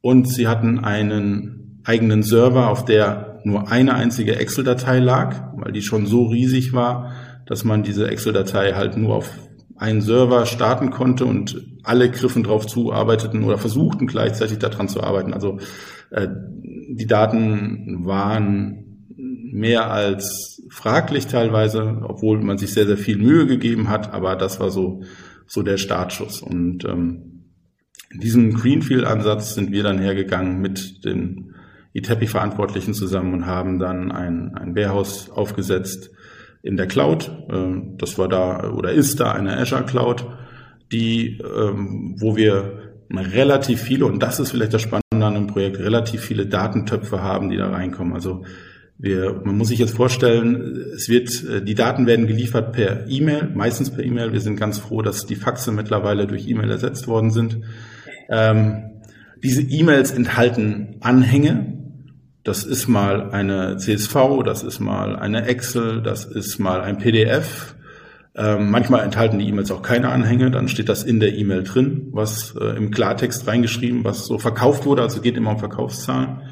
[0.00, 5.82] Und sie hatten einen eigenen Server, auf der nur eine einzige Excel-Datei lag, weil die
[5.82, 7.12] schon so riesig war,
[7.46, 9.30] dass man diese Excel-Datei halt nur auf
[9.76, 15.00] einen Server starten konnte und alle griffen drauf zu, arbeiteten oder versuchten gleichzeitig daran zu
[15.00, 15.32] arbeiten.
[15.32, 15.60] Also
[16.10, 16.26] äh,
[16.88, 19.06] die Daten waren
[19.52, 24.58] mehr als fraglich teilweise, obwohl man sich sehr, sehr viel Mühe gegeben hat, aber das
[24.58, 25.02] war so,
[25.46, 26.42] so der Startschuss.
[26.42, 27.44] Und ähm,
[28.10, 31.52] in diesem Greenfield-Ansatz sind wir dann hergegangen mit den
[31.96, 36.10] ITEPI-Verantwortlichen zusammen und haben dann ein, ein Warehouse aufgesetzt,
[36.62, 37.30] in der Cloud.
[37.50, 40.26] Ähm, das war da oder ist da eine Azure Cloud,
[40.92, 45.78] die, ähm, wo wir relativ viele, und das ist vielleicht das Spannende an dem Projekt,
[45.78, 48.14] relativ viele Datentöpfe haben, die da reinkommen.
[48.14, 48.44] Also
[48.98, 53.50] wir, man muss sich jetzt vorstellen, es wird, äh, die Daten werden geliefert per E-Mail,
[53.54, 54.32] meistens per E-Mail.
[54.32, 57.60] Wir sind ganz froh, dass die Faxe mittlerweile durch E-Mail ersetzt worden sind.
[58.28, 58.90] Ähm,
[59.42, 61.75] diese E-Mails enthalten Anhänge,
[62.46, 67.74] das ist mal eine CSV, das ist mal eine Excel, das ist mal ein PDF.
[68.36, 72.08] Ähm, manchmal enthalten die E-Mails auch keine Anhänge, dann steht das in der E-Mail drin,
[72.12, 76.42] was äh, im Klartext reingeschrieben, was so verkauft wurde, also geht immer um Verkaufszahlen.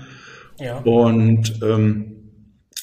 [0.59, 0.79] Ja.
[0.79, 2.33] Und ähm,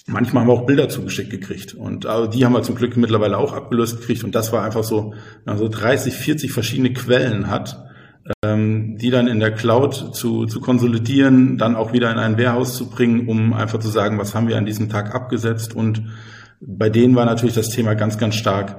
[0.07, 1.73] manchmal haben wir auch Bilder zugeschickt gekriegt.
[1.73, 4.23] Und also die haben wir zum Glück mittlerweile auch abgelöst gekriegt.
[4.23, 7.90] Und das war einfach so, also 30, 40 verschiedene Quellen hat
[8.43, 12.75] ähm, die dann in der Cloud zu, zu konsolidieren, dann auch wieder in ein Warehouse
[12.75, 15.75] zu bringen, um einfach zu sagen, was haben wir an diesem Tag abgesetzt.
[15.75, 16.03] Und
[16.59, 18.77] bei denen war natürlich das Thema ganz, ganz stark,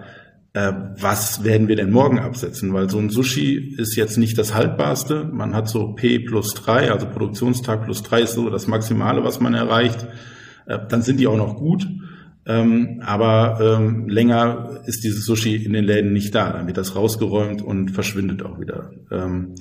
[0.54, 2.72] äh, was werden wir denn morgen absetzen?
[2.74, 5.24] Weil so ein Sushi ist jetzt nicht das haltbarste.
[5.24, 9.40] Man hat so P plus drei, also Produktionstag plus drei ist so das Maximale, was
[9.40, 10.06] man erreicht.
[10.66, 11.86] Äh, dann sind die auch noch gut.
[12.44, 16.52] Ähm, aber ähm, länger ist dieses Sushi in den Läden nicht da.
[16.52, 18.90] Dann wird das rausgeräumt und verschwindet auch wieder.
[19.10, 19.54] Ähm,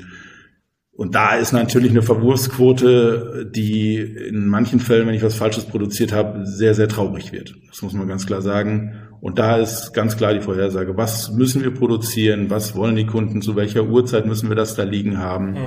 [0.94, 6.12] und da ist natürlich eine Verwurfsquote, die in manchen Fällen, wenn ich was Falsches produziert
[6.12, 7.56] habe, sehr, sehr traurig wird.
[7.70, 8.94] Das muss man ganz klar sagen.
[9.22, 13.42] Und da ist ganz klar die Vorhersage, was müssen wir produzieren, was wollen die Kunden,
[13.44, 15.52] zu welcher Uhrzeit müssen wir das da liegen haben.
[15.52, 15.58] Mhm.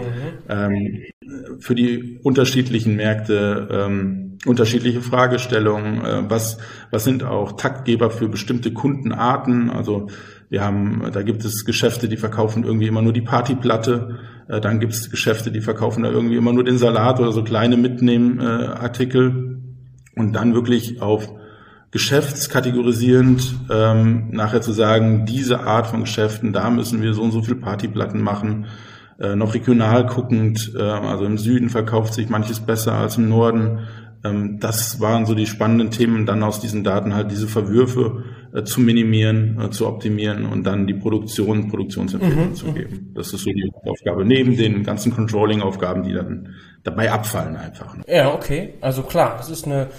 [0.49, 1.03] Ähm,
[1.61, 6.59] für die unterschiedlichen Märkte ähm, unterschiedliche Fragestellungen, äh, was,
[6.91, 9.71] was sind auch Taktgeber für bestimmte Kundenarten.
[9.71, 10.09] Also
[10.51, 14.81] wir haben, da gibt es Geschäfte, die verkaufen irgendwie immer nur die Partyplatte, äh, dann
[14.81, 19.63] gibt es Geschäfte, die verkaufen da irgendwie immer nur den Salat oder so kleine Mitnehmartikel
[20.17, 21.33] und dann wirklich auf
[21.95, 27.41] geschäftskategorisierend ähm, nachher zu sagen, diese Art von Geschäften, da müssen wir so und so
[27.41, 28.67] viel Partyplatten machen,
[29.21, 33.87] äh, noch regional guckend, äh, also im Süden verkauft sich manches besser als im Norden.
[34.25, 38.65] Ähm, das waren so die spannenden Themen, dann aus diesen Daten halt diese Verwürfe äh,
[38.65, 42.55] zu minimieren, äh, zu optimieren und dann die Produktion, Produktionsempfehlungen mhm.
[42.57, 43.13] zu geben.
[43.15, 47.97] Das ist so die Aufgabe, neben den ganzen Controlling-Aufgaben, die dann dabei abfallen einfach.
[47.97, 48.03] Ne?
[48.09, 48.75] Ja, okay.
[48.81, 49.91] Also klar, das ist eine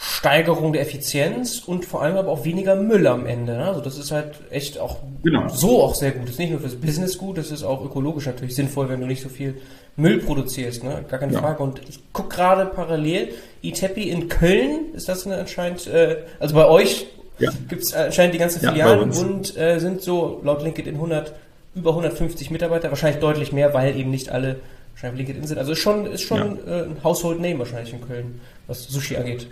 [0.00, 3.56] Steigerung der Effizienz und vor allem aber auch weniger Müll am Ende.
[3.56, 3.64] Ne?
[3.64, 5.48] Also das ist halt echt auch genau.
[5.48, 6.22] so auch sehr gut.
[6.22, 9.06] Das ist nicht nur fürs Business gut, das ist auch ökologisch natürlich sinnvoll, wenn du
[9.08, 9.60] nicht so viel
[9.96, 11.04] Müll produzierst, ne?
[11.08, 11.40] Gar keine ja.
[11.40, 11.64] Frage.
[11.64, 13.30] Und ich gucke gerade parallel,
[13.62, 17.08] ITEPI in Köln, ist das eine anscheinend, äh, also bei euch
[17.40, 17.50] ja.
[17.68, 21.34] gibt es anscheinend die ganzen Filialen ja, und äh, sind so laut LinkedIn 100,
[21.74, 24.60] über 150 Mitarbeiter, wahrscheinlich deutlich mehr, weil eben nicht alle
[24.92, 25.58] wahrscheinlich LinkedIn sind.
[25.58, 29.48] Also ist schon, ist schon äh, ein Household Name wahrscheinlich in Köln, was Sushi angeht.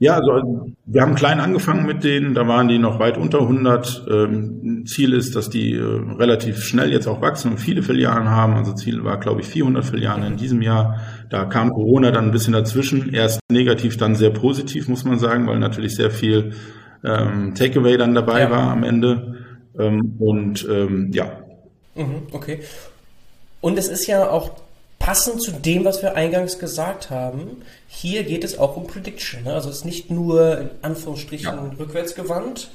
[0.00, 4.06] Ja, also wir haben klein angefangen mit denen, da waren die noch weit unter 100.
[4.08, 8.54] Ähm, Ziel ist, dass die äh, relativ schnell jetzt auch wachsen und viele Filialen haben.
[8.54, 11.00] Also Ziel war, glaube ich, 400 Filialen in diesem Jahr.
[11.30, 13.12] Da kam Corona dann ein bisschen dazwischen.
[13.12, 16.52] Erst negativ, dann sehr positiv, muss man sagen, weil natürlich sehr viel
[17.04, 18.50] ähm, Takeaway dann dabei ja.
[18.50, 19.36] war am Ende.
[19.76, 21.42] Ähm, und ähm, ja.
[21.96, 22.60] Mhm, okay.
[23.60, 24.52] Und es ist ja auch
[25.08, 29.44] passend zu dem, was wir eingangs gesagt haben, hier geht es auch um Prediction.
[29.44, 29.54] Ne?
[29.54, 31.72] Also es ist nicht nur in Anführungsstrichen ja.
[31.78, 32.68] rückwärts gewandt,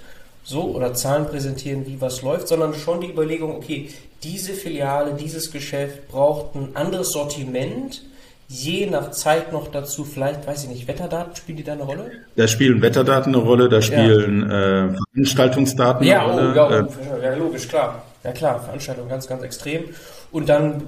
[0.43, 3.89] so oder Zahlen präsentieren, wie was läuft, sondern schon die Überlegung, okay,
[4.23, 8.01] diese Filiale, dieses Geschäft braucht ein anderes Sortiment,
[8.47, 12.11] je nach Zeit noch dazu, vielleicht, weiß ich nicht, Wetterdaten spielen die da eine Rolle?
[12.35, 14.85] Da spielen Wetterdaten eine Rolle, da spielen ja.
[14.85, 16.87] äh, Veranstaltungsdaten ja, eine oh, Rolle.
[16.89, 18.03] Ja, oh, ja, logisch, klar.
[18.23, 19.83] Ja klar, Veranstaltungen ganz, ganz extrem.
[20.31, 20.81] Und dann,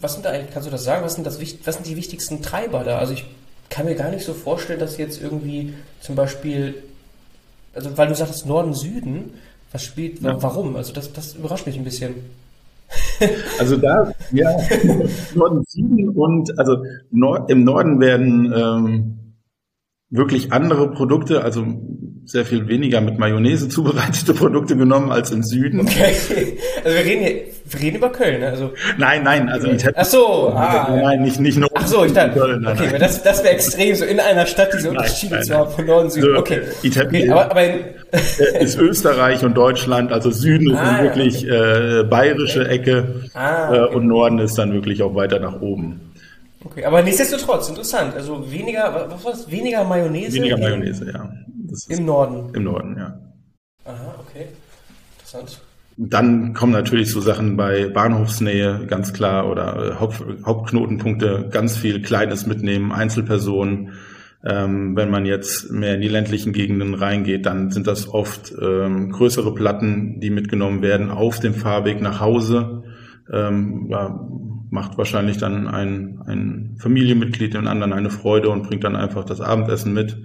[0.00, 2.42] was sind da eigentlich, kannst du das sagen, was sind, das, was sind die wichtigsten
[2.42, 2.98] Treiber da?
[2.98, 3.24] Also ich
[3.70, 6.82] kann mir gar nicht so vorstellen, dass jetzt irgendwie zum Beispiel,
[7.74, 9.34] also weil du sagst Norden, Süden,
[9.72, 10.40] was spielt, ja.
[10.42, 10.76] warum?
[10.76, 12.14] Also das, das überrascht mich ein bisschen.
[13.58, 14.54] Also da, ja,
[15.34, 19.34] Norden, Süden und also Nord, im Norden werden ähm,
[20.10, 21.66] wirklich andere Produkte, also
[22.26, 25.80] sehr viel weniger mit Mayonnaise zubereitete Produkte genommen als im Süden.
[25.80, 26.58] Okay.
[26.84, 28.48] Also wir reden hier, wir reden über Köln, ne?
[28.48, 31.68] Also nein, nein, also hätte, Ach so, ah, nein, nicht nicht nur.
[31.74, 33.00] Ach so, ich dachte, Köln, nein, okay, nein.
[33.00, 36.34] das das wäre extrem so in einer Stadt diese Unterschiede zu haben von Norden Süden.
[36.34, 36.60] So, okay.
[36.84, 37.80] okay, aber, aber in,
[38.60, 42.00] ist Österreich und Deutschland, also Süden ist ah, wirklich okay.
[42.00, 46.00] äh, bayerische Ecke ah, äh, und Norden ist dann wirklich auch weiter nach oben.
[46.64, 48.14] Okay, aber nichtsdestotrotz, interessant.
[48.16, 49.50] Also weniger, was war das?
[49.50, 50.34] Weniger Mayonnaise?
[50.34, 51.28] Weniger Mayonnaise, ja.
[51.88, 52.54] Im Norden?
[52.54, 53.18] Im Norden, ja.
[53.84, 54.46] Aha, okay.
[55.18, 55.60] Interessant.
[55.98, 62.02] Dann kommen natürlich so Sachen bei Bahnhofsnähe, ganz klar, oder äh, Haupt, Hauptknotenpunkte, ganz viel
[62.02, 63.92] Kleines mitnehmen, Einzelpersonen.
[64.44, 69.10] Ähm, wenn man jetzt mehr in die ländlichen Gegenden reingeht, dann sind das oft ähm,
[69.10, 72.84] größere Platten, die mitgenommen werden auf dem Fahrweg nach Hause.
[73.32, 74.20] Ähm, ja,
[74.70, 79.40] macht wahrscheinlich dann ein, ein Familienmitglied den anderen eine Freude und bringt dann einfach das
[79.40, 80.16] Abendessen mit.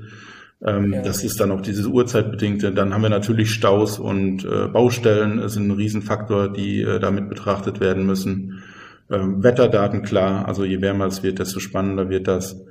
[0.65, 1.01] Ähm, ja.
[1.01, 2.71] Das ist dann auch dieses Uhrzeitbedingte.
[2.71, 7.29] Dann haben wir natürlich Staus und äh, Baustellen das sind ein Riesenfaktor, die äh, damit
[7.29, 8.61] betrachtet werden müssen.
[9.09, 12.61] Ähm, Wetterdaten klar, also je wärmer es wird, desto spannender wird das.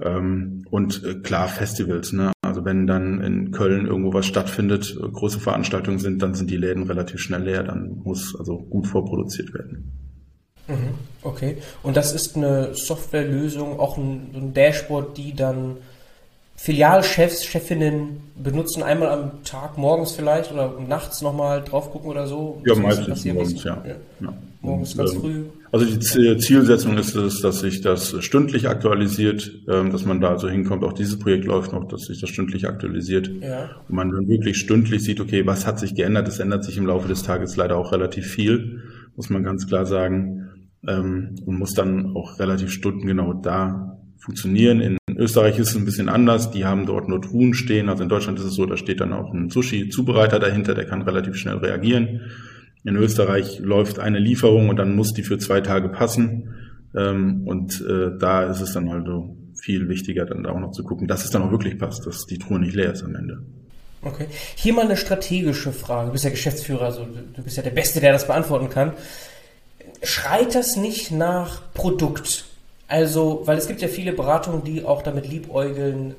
[0.00, 2.32] Ähm, und äh, klar Festivals, ne?
[2.42, 6.56] Also wenn dann in Köln irgendwo was stattfindet, äh, große Veranstaltungen sind, dann sind die
[6.56, 9.92] Läden relativ schnell leer, dann muss also gut vorproduziert werden.
[10.68, 10.94] Mhm.
[11.22, 11.58] Okay.
[11.82, 15.78] Und das ist eine Softwarelösung, auch ein, ein Dashboard, die dann
[16.62, 22.60] Filialchefs, Chefinnen benutzen einmal am Tag, morgens vielleicht oder nachts nochmal drauf gucken oder so?
[22.66, 23.82] Ja, meistens morgens, ja.
[23.82, 23.94] ja.
[24.20, 24.34] ja.
[24.60, 25.44] Morgens ganz ähm, früh.
[25.72, 30.50] Also die Zielsetzung ist es, dass sich das stündlich aktualisiert, ähm, dass man da so
[30.50, 30.84] hinkommt.
[30.84, 33.30] Auch dieses Projekt läuft noch, dass sich das stündlich aktualisiert.
[33.40, 33.70] Ja.
[33.88, 36.28] Und man dann wirklich stündlich sieht, okay, was hat sich geändert?
[36.28, 38.82] Es ändert sich im Laufe des Tages leider auch relativ viel,
[39.16, 40.50] muss man ganz klar sagen.
[40.86, 44.82] Ähm, und muss dann auch relativ stundengenau da funktionieren.
[44.82, 46.50] In Österreich ist es ein bisschen anders.
[46.50, 47.90] Die haben dort nur Truhen stehen.
[47.90, 51.02] Also in Deutschland ist es so, da steht dann auch ein Sushi-Zubereiter dahinter, der kann
[51.02, 52.22] relativ schnell reagieren.
[52.84, 56.54] In Österreich läuft eine Lieferung und dann muss die für zwei Tage passen.
[56.96, 60.82] Ähm, und äh, da ist es dann halt so viel wichtiger, dann auch noch zu
[60.82, 63.42] gucken, dass es dann auch wirklich passt, dass die Truhe nicht leer ist am Ende.
[64.02, 64.26] Okay.
[64.56, 66.06] Hier mal eine strategische Frage.
[66.06, 67.06] Du bist ja Geschäftsführer, also
[67.36, 68.94] du bist ja der Beste, der das beantworten kann.
[70.02, 72.46] Schreit das nicht nach Produkt?
[72.90, 76.16] Also, weil es gibt ja viele Beratungen, die auch damit liebäugeln,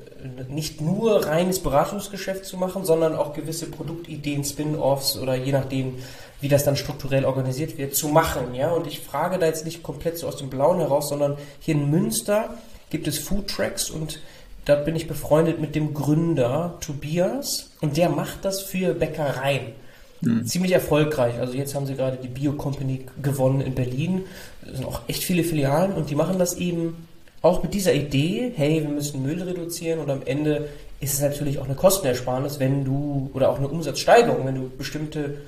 [0.48, 5.96] nicht nur reines Beratungsgeschäft zu machen, sondern auch gewisse Produktideen, Spin-offs oder je nachdem,
[6.40, 8.54] wie das dann strukturell organisiert wird, zu machen.
[8.54, 11.74] Ja, und ich frage da jetzt nicht komplett so aus dem Blauen heraus, sondern hier
[11.74, 12.54] in Münster
[12.88, 14.20] gibt es Food Tracks und
[14.64, 19.74] da bin ich befreundet mit dem Gründer Tobias und der macht das für Bäckereien.
[20.22, 20.46] Mhm.
[20.46, 21.38] Ziemlich erfolgreich.
[21.38, 24.24] Also jetzt haben sie gerade die Bio Company gewonnen in Berlin.
[24.64, 27.08] Sind auch echt viele Filialen und die machen das eben
[27.42, 30.68] auch mit dieser Idee, hey, wir müssen Müll reduzieren und am Ende
[31.00, 35.38] ist es natürlich auch eine Kostenersparnis, wenn du, oder auch eine Umsatzsteigerung, wenn du bestimmte,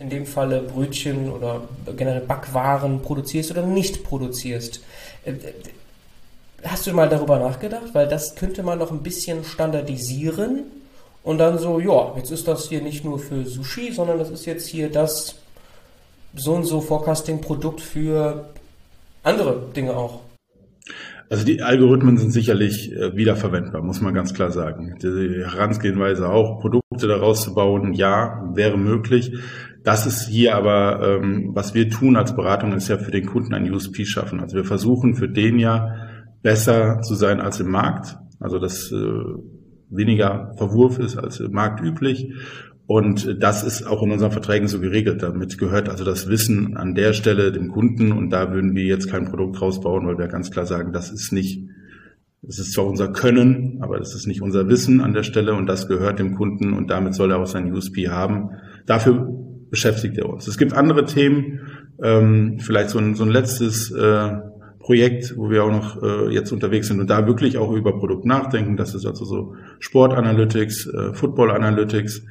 [0.00, 1.62] in dem Falle Brötchen oder
[1.96, 4.80] generell Backwaren produzierst oder nicht produzierst.
[5.24, 5.34] Äh,
[6.64, 7.94] hast du mal darüber nachgedacht?
[7.94, 10.64] Weil das könnte man noch ein bisschen standardisieren
[11.22, 14.46] und dann so, ja, jetzt ist das hier nicht nur für Sushi, sondern das ist
[14.46, 15.36] jetzt hier das
[16.34, 18.48] so und so Forecasting-Produkt für
[19.24, 20.20] andere Dinge auch.
[21.30, 24.98] Also die Algorithmen sind sicherlich äh, wiederverwendbar, muss man ganz klar sagen.
[25.02, 29.32] Die Herangehensweise auch, Produkte daraus zu bauen, ja, wäre möglich.
[29.82, 33.54] Das ist hier aber, ähm, was wir tun als Beratung, ist ja für den Kunden
[33.54, 34.40] ein USP schaffen.
[34.40, 36.08] Also wir versuchen für den ja
[36.42, 38.16] besser zu sein als im Markt.
[38.38, 39.24] Also das äh,
[39.88, 42.32] weniger Verwurf ist als marktüblich.
[42.86, 45.22] Und das ist auch in unseren Verträgen so geregelt.
[45.22, 48.12] Damit gehört also das Wissen an der Stelle dem Kunden.
[48.12, 51.32] Und da würden wir jetzt kein Produkt rausbauen, weil wir ganz klar sagen, das ist
[51.32, 51.66] nicht,
[52.42, 55.66] das ist zwar unser Können, aber das ist nicht unser Wissen an der Stelle und
[55.66, 58.50] das gehört dem Kunden und damit soll er auch sein USP haben.
[58.84, 59.28] Dafür
[59.70, 60.46] beschäftigt er uns.
[60.46, 61.60] Es gibt andere Themen,
[62.02, 64.30] ähm, vielleicht so ein, so ein letztes äh,
[64.78, 68.26] Projekt, wo wir auch noch äh, jetzt unterwegs sind und da wirklich auch über Produkt
[68.26, 68.76] nachdenken.
[68.76, 72.22] Das ist also so Sport Analytics, äh, Football Analytics.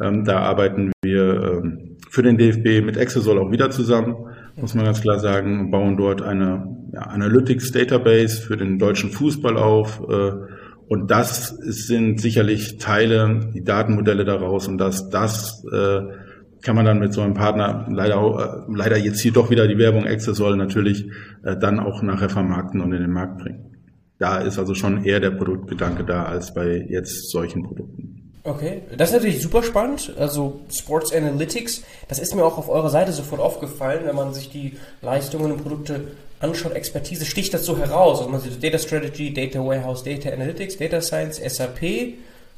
[0.00, 4.14] Ähm, da arbeiten wir ähm, für den DFB mit Exasol auch wieder zusammen,
[4.56, 9.56] muss man ganz klar sagen, bauen dort eine ja, Analytics Database für den deutschen Fußball
[9.56, 10.00] auf.
[10.08, 10.32] Äh,
[10.88, 16.00] und das sind sicherlich Teile, die Datenmodelle daraus und das, das äh,
[16.62, 19.78] kann man dann mit so einem Partner leider äh, leider jetzt hier doch wieder die
[19.78, 21.10] Werbung Accessol natürlich
[21.42, 23.76] äh, dann auch nachher vermarkten und in den Markt bringen.
[24.18, 28.15] Da ist also schon eher der Produktgedanke da als bei jetzt solchen Produkten.
[28.46, 30.12] Okay, das ist natürlich super spannend.
[30.18, 34.50] Also Sports Analytics, das ist mir auch auf eurer Seite sofort aufgefallen, wenn man sich
[34.50, 36.72] die Leistungen und Produkte anschaut.
[36.74, 38.18] Expertise sticht das so heraus.
[38.18, 42.14] Also man sieht Data Strategy, Data Warehouse, Data Analytics, Data Science, SAP,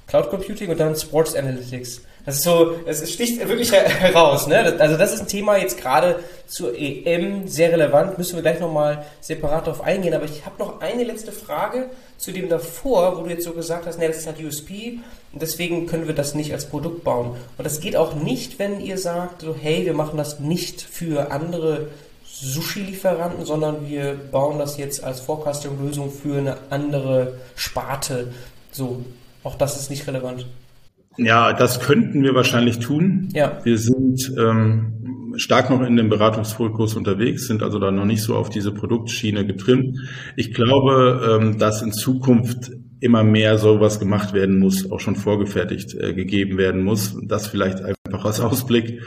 [0.07, 2.03] Cloud Computing und dann Sports Analytics.
[2.29, 4.47] Das ist so, es sticht wirklich heraus.
[4.49, 4.77] Ne?
[4.79, 8.19] Also das ist ein Thema jetzt gerade zur EM sehr relevant.
[8.19, 10.13] Müssen wir gleich nochmal separat darauf eingehen.
[10.13, 11.89] Aber ich habe noch eine letzte Frage
[12.19, 14.99] zu dem davor, wo du jetzt so gesagt hast, ne, das ist halt USP
[15.33, 17.31] und deswegen können wir das nicht als Produkt bauen.
[17.57, 21.33] Und das geht auch nicht, wenn ihr sagt, so, hey, wir machen das nicht für
[21.33, 21.89] andere
[22.27, 28.35] Sushi-Lieferanten, sondern wir bauen das jetzt als Forecasting-Lösung für eine andere Sparte.
[28.71, 29.03] So,
[29.45, 30.45] auch das ist nicht relevant.
[31.19, 33.29] Ja, das könnten wir wahrscheinlich tun.
[33.35, 33.59] Ja.
[33.65, 38.35] Wir sind ähm, stark noch in dem Beratungsfokus unterwegs, sind also da noch nicht so
[38.37, 39.99] auf diese Produktschiene getrimmt.
[40.37, 45.95] Ich glaube, ähm, dass in Zukunft immer mehr sowas gemacht werden muss, auch schon vorgefertigt
[45.95, 47.17] äh, gegeben werden muss.
[47.23, 49.03] Das vielleicht einfach als Ausblick.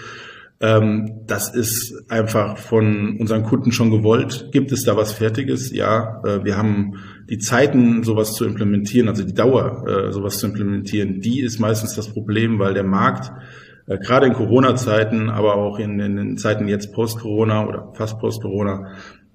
[0.61, 4.49] Ähm, das ist einfach von unseren Kunden schon gewollt.
[4.51, 5.71] Gibt es da was Fertiges?
[5.71, 6.97] Ja, äh, wir haben
[7.29, 11.95] die Zeiten, sowas zu implementieren, also die Dauer, äh, sowas zu implementieren, die ist meistens
[11.95, 13.31] das Problem, weil der Markt
[13.87, 18.91] äh, gerade in Corona-Zeiten, aber auch in, in den Zeiten jetzt post-Corona oder fast post-Corona,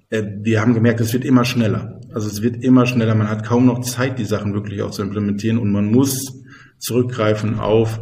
[0.09, 1.99] äh, wir haben gemerkt, es wird immer schneller.
[2.13, 3.15] Also es wird immer schneller.
[3.15, 6.43] Man hat kaum noch Zeit, die Sachen wirklich auch zu implementieren und man muss
[6.77, 7.99] zurückgreifen auf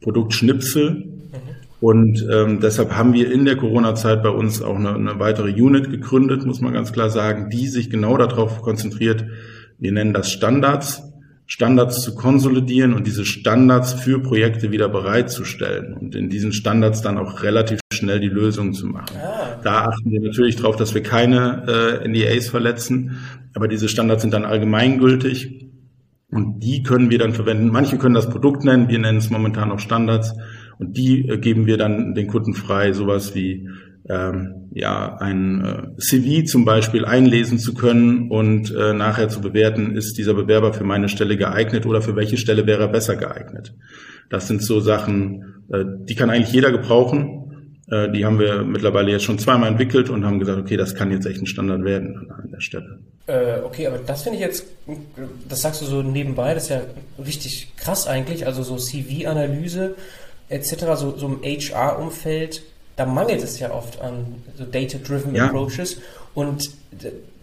[0.00, 1.13] Produktschnipsel,
[1.84, 5.90] und ähm, deshalb haben wir in der Corona-Zeit bei uns auch eine, eine weitere Unit
[5.90, 9.26] gegründet, muss man ganz klar sagen, die sich genau darauf konzentriert,
[9.78, 11.02] wir nennen das Standards,
[11.44, 17.18] Standards zu konsolidieren und diese Standards für Projekte wieder bereitzustellen und in diesen Standards dann
[17.18, 19.18] auch relativ schnell die Lösungen zu machen.
[19.22, 19.60] Ah.
[19.62, 23.18] Da achten wir natürlich darauf, dass wir keine äh, NDAs verletzen,
[23.52, 25.68] aber diese Standards sind dann allgemeingültig
[26.30, 27.68] und die können wir dann verwenden.
[27.68, 30.32] Manche können das Produkt nennen, wir nennen es momentan noch Standards
[30.78, 33.68] und die äh, geben wir dann den Kunden frei, sowas wie
[34.08, 39.96] ähm, ja ein äh, CV zum Beispiel einlesen zu können und äh, nachher zu bewerten,
[39.96, 43.74] ist dieser Bewerber für meine Stelle geeignet oder für welche Stelle wäre er besser geeignet.
[44.30, 47.40] Das sind so Sachen, äh, die kann eigentlich jeder gebrauchen.
[47.90, 51.10] Äh, die haben wir mittlerweile jetzt schon zweimal entwickelt und haben gesagt, okay, das kann
[51.10, 52.98] jetzt echt ein Standard werden an der Stelle.
[53.26, 54.66] Äh, okay, aber das finde ich jetzt,
[55.48, 56.82] das sagst du so nebenbei, das ist ja
[57.24, 59.94] richtig krass eigentlich, also so CV-Analyse
[60.48, 62.62] etc., so, so im HR-Umfeld,
[62.96, 65.46] da mangelt es ja oft an so Data-Driven ja.
[65.46, 65.98] Approaches.
[66.34, 66.70] Und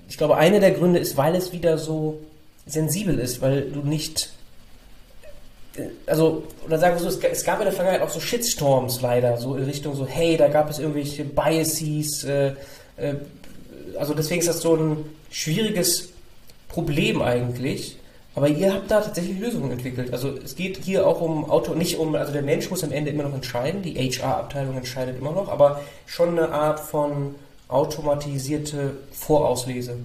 [0.07, 2.19] ich glaube, einer der Gründe ist, weil es wieder so
[2.65, 4.31] sensibel ist, weil du nicht
[6.05, 9.55] also, oder sagen wir so, es gab in der Vergangenheit auch so Shitstorms leider, so
[9.55, 12.47] in Richtung so, hey, da gab es irgendwelche Biases, äh,
[12.97, 13.15] äh,
[13.97, 16.09] also deswegen ist das so ein schwieriges
[16.67, 17.97] Problem eigentlich.
[18.33, 20.13] Aber ihr habt da tatsächlich Lösungen entwickelt.
[20.13, 23.11] Also es geht hier auch um Auto, nicht um, also der Mensch muss am Ende
[23.11, 27.35] immer noch entscheiden, die HR-Abteilung entscheidet immer noch, aber schon eine Art von
[27.67, 29.97] automatisierte Vorauslese.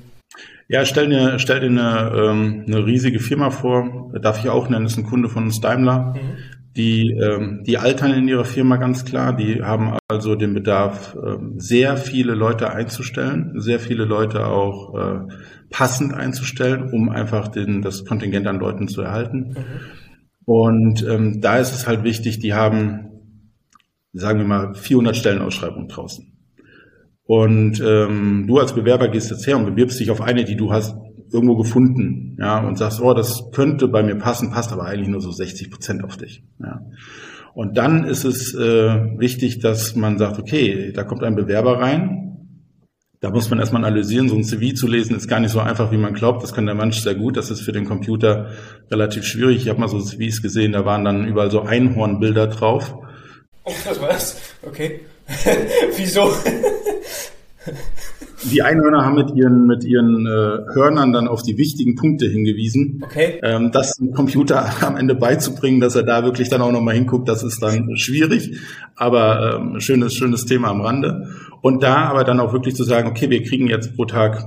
[0.69, 4.85] Ja, stell dir, stell dir eine, ähm, eine riesige Firma vor, darf ich auch nennen,
[4.85, 6.15] das ist ein Kunde von uns Daimler.
[6.17, 6.56] Mhm.
[6.77, 11.55] Die, ähm, die altern in ihrer Firma ganz klar, die haben also den Bedarf, ähm,
[11.57, 15.21] sehr viele Leute einzustellen, sehr viele Leute auch äh,
[15.71, 19.39] passend einzustellen, um einfach den, das Kontingent an Leuten zu erhalten.
[19.39, 19.65] Mhm.
[20.45, 23.09] Und ähm, da ist es halt wichtig, die haben,
[24.13, 26.37] sagen wir mal, 400 Stellenausschreibungen draußen.
[27.25, 30.73] Und ähm, du als Bewerber gehst jetzt her und bewirbst dich auf eine, die du
[30.73, 30.95] hast
[31.33, 35.21] irgendwo gefunden, ja, und sagst, oh, das könnte bei mir passen, passt aber eigentlich nur
[35.21, 36.43] so 60 Prozent auf dich.
[36.61, 36.83] Ja.
[37.55, 42.27] Und dann ist es äh, wichtig, dass man sagt, okay, da kommt ein Bewerber rein,
[43.21, 44.29] da muss man erstmal analysieren.
[44.29, 46.43] So ein CV zu lesen ist gar nicht so einfach, wie man glaubt.
[46.43, 47.37] Das kann der Mensch sehr gut.
[47.37, 48.51] Das ist für den Computer
[48.91, 49.63] relativ schwierig.
[49.63, 52.95] Ich habe mal so CVs gesehen, da waren dann überall so Einhornbilder drauf.
[53.65, 54.37] Was das?
[54.63, 55.01] Okay.
[55.97, 56.31] Wieso?
[58.51, 63.03] Die Einhörner haben mit ihren, mit ihren äh, Hörnern dann auf die wichtigen Punkte hingewiesen.
[63.05, 63.41] Okay.
[63.43, 67.29] Ähm, das dem Computer am Ende beizubringen, dass er da wirklich dann auch nochmal hinguckt,
[67.29, 68.59] das ist dann schwierig.
[68.95, 71.29] Aber ähm, schönes, schönes Thema am Rande.
[71.61, 74.45] Und da aber dann auch wirklich zu sagen, okay, wir kriegen jetzt pro Tag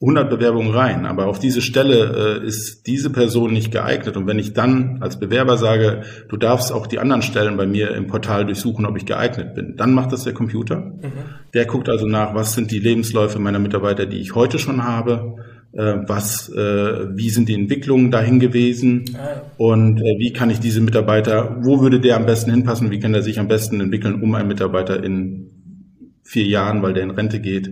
[0.00, 4.16] 100 Bewerbungen rein, aber auf diese Stelle äh, ist diese Person nicht geeignet.
[4.16, 7.90] Und wenn ich dann als Bewerber sage, du darfst auch die anderen Stellen bei mir
[7.96, 10.76] im Portal durchsuchen, ob ich geeignet bin, dann macht das der Computer.
[10.76, 11.12] Mhm.
[11.52, 15.34] Der guckt also nach, was sind die Lebensläufe meiner Mitarbeiter, die ich heute schon habe,
[15.72, 19.42] äh, was, äh, wie sind die Entwicklungen dahin gewesen ah.
[19.56, 23.14] und äh, wie kann ich diese Mitarbeiter, wo würde der am besten hinpassen, wie kann
[23.14, 25.50] er sich am besten entwickeln, um einen Mitarbeiter in
[26.22, 27.70] vier Jahren, weil der in Rente geht,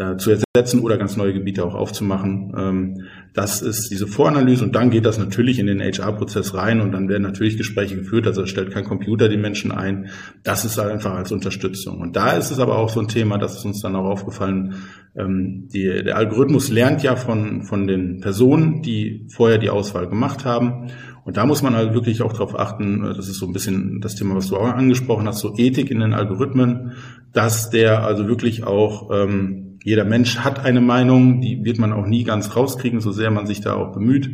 [0.00, 2.54] äh, zu ersetzen oder ganz neue Gebiete auch aufzumachen.
[2.56, 6.92] Ähm, das ist diese Voranalyse und dann geht das natürlich in den HR-Prozess rein und
[6.92, 8.26] dann werden natürlich Gespräche geführt.
[8.26, 10.08] Also stellt kein Computer die Menschen ein.
[10.42, 12.00] Das ist einfach als Unterstützung.
[12.00, 14.76] Und da ist es aber auch so ein Thema, das ist uns dann auch aufgefallen.
[15.14, 20.46] Ähm, die, der Algorithmus lernt ja von, von den Personen, die vorher die Auswahl gemacht
[20.46, 20.90] haben.
[21.24, 24.14] Und da muss man halt wirklich auch darauf achten, das ist so ein bisschen das
[24.14, 26.92] Thema, was du auch angesprochen hast, so Ethik in den Algorithmen,
[27.34, 32.06] dass der also wirklich auch ähm, jeder Mensch hat eine Meinung, die wird man auch
[32.06, 34.30] nie ganz rauskriegen, so sehr man sich da auch bemüht.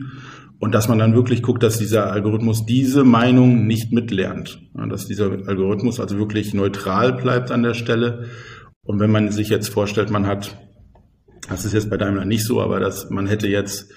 [0.59, 4.61] Und dass man dann wirklich guckt, dass dieser Algorithmus diese Meinung nicht mitlernt.
[4.74, 8.24] Dass dieser Algorithmus also wirklich neutral bleibt an der Stelle.
[8.82, 10.57] Und wenn man sich jetzt vorstellt, man hat,
[11.49, 13.92] das ist jetzt bei Daimler nicht so, aber dass man hätte jetzt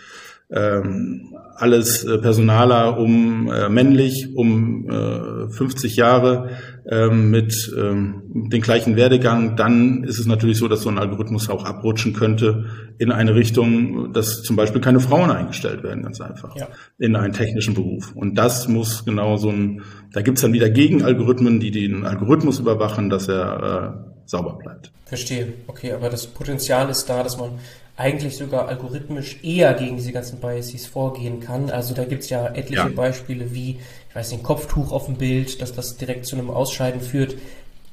[0.52, 6.50] ähm, alles äh, Personaler um äh, männlich um äh, 50 Jahre
[6.89, 11.50] ähm, mit ähm, den gleichen Werdegang, dann ist es natürlich so, dass so ein Algorithmus
[11.50, 12.66] auch abrutschen könnte
[12.97, 16.68] in eine Richtung, dass zum Beispiel keine Frauen eingestellt werden, ganz einfach, ja.
[16.97, 18.14] in einen technischen Beruf.
[18.16, 19.84] Und das muss genau so ein,
[20.14, 24.91] da gibt's dann wieder Gegenalgorithmen, die den Algorithmus überwachen, dass er äh, sauber bleibt.
[25.06, 25.54] Verstehe.
[25.68, 27.52] Okay, aber das Potenzial ist da, dass man
[28.00, 31.70] eigentlich sogar algorithmisch eher gegen diese ganzen Biases vorgehen kann.
[31.70, 32.88] Also da gibt's ja etliche ja.
[32.88, 33.78] Beispiele wie,
[34.10, 37.36] ich weiß nicht, ein Kopftuch auf dem Bild, dass das direkt zu einem Ausscheiden führt.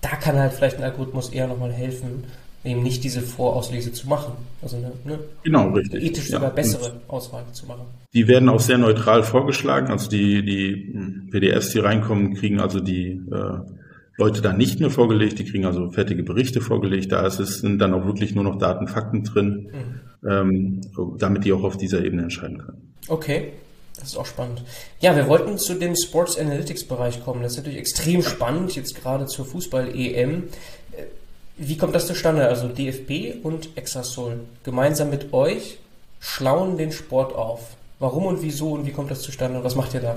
[0.00, 2.22] Da kann halt vielleicht ein Algorithmus eher nochmal helfen,
[2.64, 4.34] eben nicht diese Vorauslese zu machen.
[4.62, 6.04] Also eine, ne, genau, richtig.
[6.04, 6.54] ethisch sogar ja.
[6.54, 7.86] bessere Und Auswahl zu machen.
[8.14, 9.88] Die werden auch sehr neutral vorgeschlagen.
[9.88, 13.58] Also die, die PDFs, die reinkommen, kriegen also die äh,
[14.16, 17.78] Leute dann nicht mehr vorgelegt, die kriegen also fertige Berichte vorgelegt, da ist es, sind
[17.78, 19.70] dann auch wirklich nur noch Daten, Fakten drin,
[20.22, 20.28] mhm.
[20.28, 20.80] ähm,
[21.18, 22.94] damit die auch auf dieser Ebene entscheiden können.
[23.08, 23.52] Okay,
[23.98, 24.62] das ist auch spannend.
[25.00, 27.42] Ja, wir wollten zu dem Sports Analytics Bereich kommen.
[27.42, 30.44] Das ist natürlich extrem spannend, jetzt gerade zur Fußball-EM.
[31.58, 32.46] Wie kommt das zustande?
[32.46, 35.78] Also DFB und Exasol gemeinsam mit euch
[36.20, 37.76] schlauen den Sport auf.
[37.98, 40.16] Warum und wieso und wie kommt das zustande und was macht ihr da?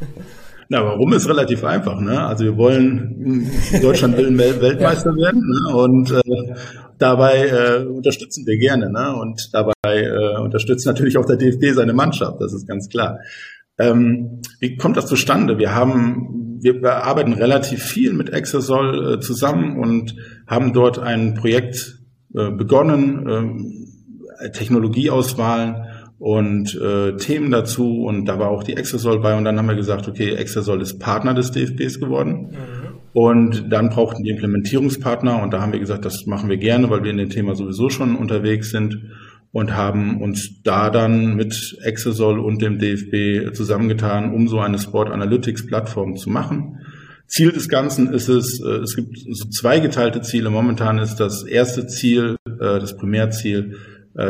[0.68, 2.26] Na, warum ist relativ einfach, ne?
[2.26, 3.48] Also wir wollen,
[3.82, 5.26] Deutschland will Weltmeister ja.
[5.26, 5.76] werden ne?
[5.76, 6.54] und äh,
[6.98, 9.14] dabei äh, unterstützen wir gerne, ne?
[9.14, 13.20] Und dabei äh, unterstützt natürlich auch der DFB seine Mannschaft, das ist ganz klar.
[13.78, 15.58] Ähm, wie kommt das zustande?
[15.58, 20.16] Wir haben, wir, wir arbeiten relativ viel mit Exasol äh, zusammen und
[20.48, 22.00] haben dort ein Projekt
[22.34, 23.76] äh, begonnen,
[24.40, 25.86] äh, Technologieauswahlen
[26.18, 29.74] und äh, Themen dazu und da war auch die Exasol bei und dann haben wir
[29.74, 32.98] gesagt, okay, Exasol ist Partner des DFBs geworden mhm.
[33.12, 37.04] und dann brauchten die Implementierungspartner und da haben wir gesagt, das machen wir gerne, weil
[37.04, 39.10] wir in dem Thema sowieso schon unterwegs sind
[39.52, 45.10] und haben uns da dann mit Exasol und dem DFB zusammengetan, um so eine Sport
[45.10, 46.78] Analytics Plattform zu machen.
[47.26, 50.50] Ziel des Ganzen ist es, äh, es gibt so zweigeteilte Ziele.
[50.50, 53.76] Momentan ist das erste Ziel, äh, das Primärziel,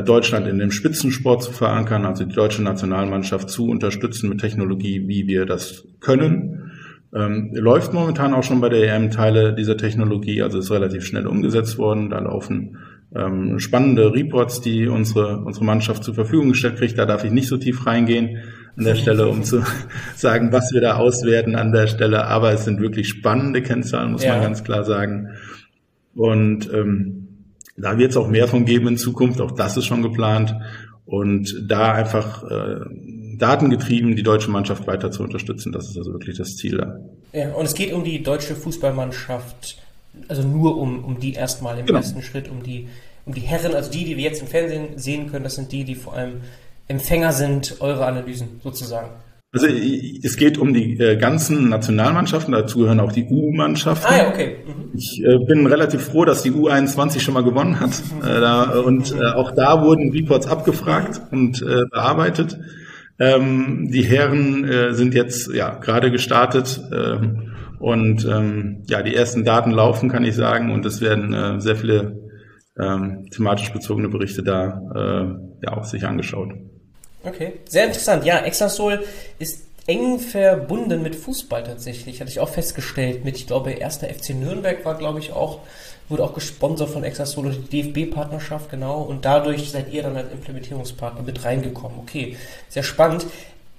[0.02, 5.28] Deutschland in dem Spitzensport zu verankern, also die deutsche Nationalmannschaft zu unterstützen mit Technologie, wie
[5.28, 6.72] wir das können.
[7.14, 11.26] Ähm, läuft momentan auch schon bei der EM Teile dieser Technologie, also ist relativ schnell
[11.26, 12.10] umgesetzt worden.
[12.10, 12.78] Da laufen
[13.14, 16.98] ähm, spannende Reports, die unsere, unsere Mannschaft zur Verfügung gestellt kriegt.
[16.98, 18.38] Da darf ich nicht so tief reingehen
[18.76, 19.62] an der Stelle, um zu
[20.16, 22.26] sagen, was wir da auswerten an der Stelle.
[22.26, 24.32] Aber es sind wirklich spannende Kennzahlen, muss ja.
[24.32, 25.28] man ganz klar sagen.
[26.14, 27.25] Und ähm,
[27.76, 30.54] da wird es auch mehr von geben in Zukunft, auch das ist schon geplant.
[31.04, 32.80] Und da einfach äh,
[33.38, 36.98] datengetrieben die deutsche Mannschaft weiter zu unterstützen, das ist also wirklich das Ziel da.
[37.32, 39.78] Ja, und es geht um die deutsche Fußballmannschaft,
[40.26, 42.00] also nur um, um die erstmal im genau.
[42.00, 42.88] ersten Schritt, um die,
[43.24, 45.84] um die Herren, also die, die wir jetzt im Fernsehen sehen können, das sind die,
[45.84, 46.40] die vor allem
[46.88, 49.10] Empfänger sind eurer Analysen sozusagen.
[49.56, 49.68] Also
[50.22, 54.06] es geht um die äh, ganzen Nationalmannschaften, dazu gehören auch die U-Mannschaften.
[54.06, 54.56] Ah ja, okay.
[54.66, 54.90] Mhm.
[54.94, 58.02] Ich äh, bin relativ froh, dass die U21 schon mal gewonnen hat.
[58.22, 62.58] Äh, da, und äh, auch da wurden Reports abgefragt und äh, bearbeitet.
[63.18, 69.42] Ähm, die Herren äh, sind jetzt ja gerade gestartet ähm, und ähm, ja die ersten
[69.44, 72.20] Daten laufen, kann ich sagen, und es werden sehr viele
[72.78, 74.82] ähm, thematisch bezogene Berichte da
[75.62, 76.52] ja auch sich angeschaut.
[77.26, 78.24] Okay, sehr interessant.
[78.24, 79.04] Ja, Exasol
[79.38, 82.20] ist eng verbunden mit Fußball tatsächlich.
[82.20, 83.24] Hatte ich auch festgestellt.
[83.24, 85.60] Mit, ich glaube, erster FC Nürnberg war, glaube ich, auch,
[86.08, 89.02] wurde auch gesponsert von Exasol und die DFB-Partnerschaft, genau.
[89.02, 91.98] Und dadurch seid ihr dann als Implementierungspartner mit reingekommen.
[91.98, 92.36] Okay,
[92.68, 93.26] sehr spannend.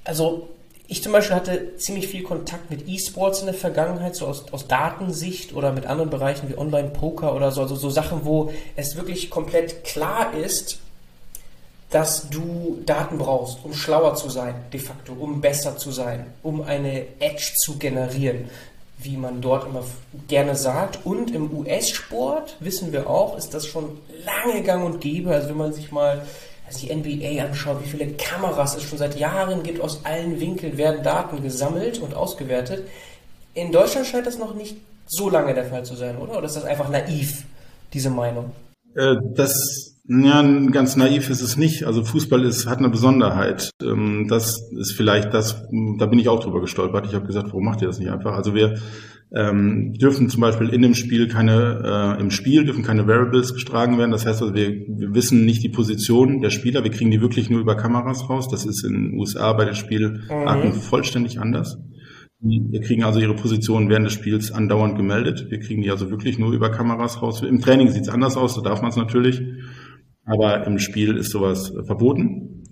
[0.04, 0.50] Also,
[0.90, 4.68] ich zum Beispiel hatte ziemlich viel Kontakt mit E-Sports in der Vergangenheit, so aus, aus
[4.68, 9.30] Datensicht oder mit anderen Bereichen wie Online-Poker oder so, also so Sachen, wo es wirklich
[9.30, 10.80] komplett klar ist,
[11.90, 16.62] dass du Daten brauchst, um schlauer zu sein, de facto, um besser zu sein, um
[16.62, 18.50] eine Edge zu generieren,
[18.98, 19.84] wie man dort immer
[20.28, 21.06] gerne sagt.
[21.06, 25.32] Und im US-Sport, wissen wir auch, ist das schon lange gang und gäbe.
[25.32, 26.26] Also wenn man sich mal
[26.68, 30.78] also die NBA anschaut, wie viele Kameras es schon seit Jahren gibt, aus allen Winkeln
[30.78, 32.86] werden Daten gesammelt und ausgewertet.
[33.54, 34.76] In Deutschland scheint das noch nicht
[35.08, 36.38] so lange der Fall zu sein, oder?
[36.38, 37.46] Oder ist das einfach naiv,
[37.94, 38.52] diese Meinung?
[38.96, 40.42] Äh, das ja,
[40.72, 41.84] ganz naiv ist es nicht.
[41.84, 43.72] Also Fußball ist, hat eine Besonderheit.
[43.84, 47.08] Ähm, das ist vielleicht das, da bin ich auch drüber gestolpert.
[47.08, 48.34] Ich habe gesagt, warum macht ihr das nicht einfach?
[48.34, 48.76] Also wir
[49.36, 53.98] ähm, dürfen zum Beispiel in dem Spiel keine, äh, im Spiel dürfen keine Variables getragen
[53.98, 54.12] werden.
[54.12, 56.86] Das heißt also, wir, wir wissen nicht die Position der Spieler.
[56.86, 58.48] Wir kriegen die wirklich nur über Kameras raus.
[58.50, 60.74] Das ist in den USA bei den Spielarten mhm.
[60.74, 61.78] vollständig anders.
[62.40, 65.48] Wir kriegen also ihre Position während des Spiels andauernd gemeldet.
[65.50, 67.42] Wir kriegen die also wirklich nur über Kameras raus.
[67.42, 69.42] Im Training sieht es anders aus, da darf man es natürlich
[70.28, 72.64] aber im Spiel ist sowas verboten.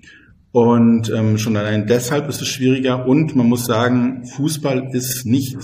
[0.51, 3.07] Und ähm, schon allein deshalb ist es schwieriger.
[3.07, 5.57] Und man muss sagen, Fußball ist nicht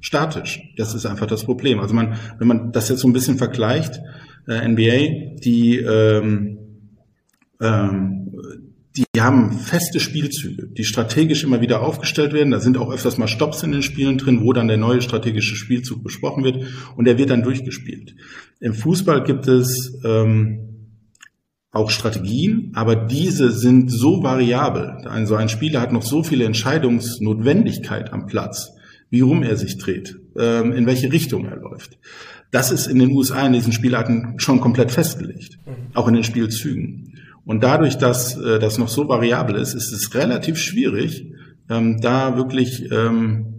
[0.00, 0.60] statisch.
[0.76, 1.80] Das ist einfach das Problem.
[1.80, 4.00] Also man, wenn man das jetzt so ein bisschen vergleicht,
[4.46, 6.58] äh, NBA, die ähm,
[7.60, 8.24] ähm,
[8.96, 12.52] die haben feste Spielzüge, die strategisch immer wieder aufgestellt werden.
[12.52, 15.56] Da sind auch öfters mal Stops in den Spielen drin, wo dann der neue strategische
[15.56, 16.64] Spielzug besprochen wird
[16.96, 18.14] und der wird dann durchgespielt.
[18.60, 20.73] Im Fußball gibt es ähm,
[21.74, 25.06] auch Strategien, aber diese sind so variabel.
[25.06, 28.70] Also ein Spieler hat noch so viele Entscheidungsnotwendigkeit am Platz,
[29.10, 31.98] wie rum er sich dreht, ähm, in welche Richtung er läuft.
[32.52, 35.90] Das ist in den USA in diesen Spielarten schon komplett festgelegt, mhm.
[35.94, 37.18] auch in den Spielzügen.
[37.44, 41.26] Und dadurch, dass äh, das noch so variabel ist, ist es relativ schwierig,
[41.68, 43.54] ähm, da wirklich ähm,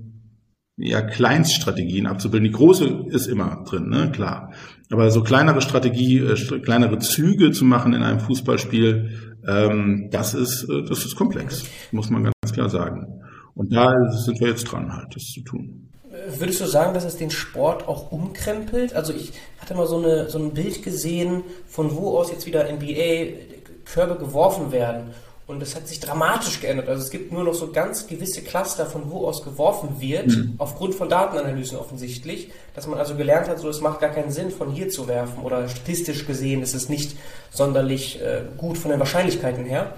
[0.78, 2.49] ja, Kleinststrategien abzubilden.
[2.49, 4.11] Die große ist immer drin, ne?
[4.11, 4.53] klar.
[4.91, 10.69] Aber so kleinere Strategie, äh, kleinere Züge zu machen in einem Fußballspiel, ähm, das ist,
[10.69, 13.21] äh, das ist komplex, muss man ganz klar sagen.
[13.55, 15.89] Und da sind wir jetzt dran, halt, das zu tun.
[16.38, 18.93] Würdest du sagen, dass es den Sport auch umkrempelt?
[18.95, 22.63] Also ich hatte mal so, eine, so ein Bild gesehen, von wo aus jetzt wieder
[22.71, 23.55] NBA
[23.86, 25.11] Körbe geworfen werden.
[25.47, 26.89] Und es hat sich dramatisch geändert.
[26.89, 30.55] Also es gibt nur noch so ganz gewisse Cluster, von wo aus geworfen wird, mhm.
[30.57, 34.49] aufgrund von Datenanalysen offensichtlich, dass man also gelernt hat, so es macht gar keinen Sinn,
[34.49, 37.15] von hier zu werfen oder statistisch gesehen ist es nicht
[37.51, 39.93] sonderlich äh, gut von den Wahrscheinlichkeiten her.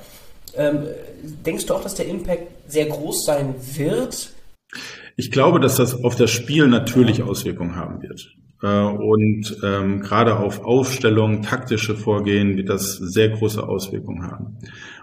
[0.53, 0.83] Ähm,
[1.45, 4.31] denkst du auch, dass der Impact sehr groß sein wird?
[5.15, 8.35] Ich glaube, dass das auf das Spiel natürlich Auswirkungen haben wird.
[8.61, 14.57] Äh, und ähm, gerade auf Aufstellung, taktische Vorgehen wird das sehr große Auswirkungen haben.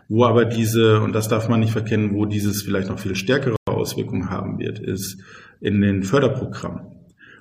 [0.08, 3.56] Wo aber diese, und das darf man nicht verkennen, wo dieses vielleicht noch viel stärkere
[3.66, 5.18] Auswirkungen haben wird, ist
[5.60, 6.94] in den Förderprogrammen.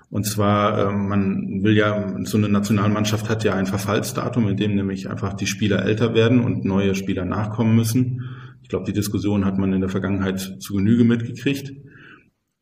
[0.09, 4.75] Und zwar, ähm, man will ja, so eine Nationalmannschaft hat ja ein Verfallsdatum, in dem
[4.75, 8.21] nämlich einfach die Spieler älter werden und neue Spieler nachkommen müssen.
[8.61, 11.73] Ich glaube, die Diskussion hat man in der Vergangenheit zu Genüge mitgekriegt.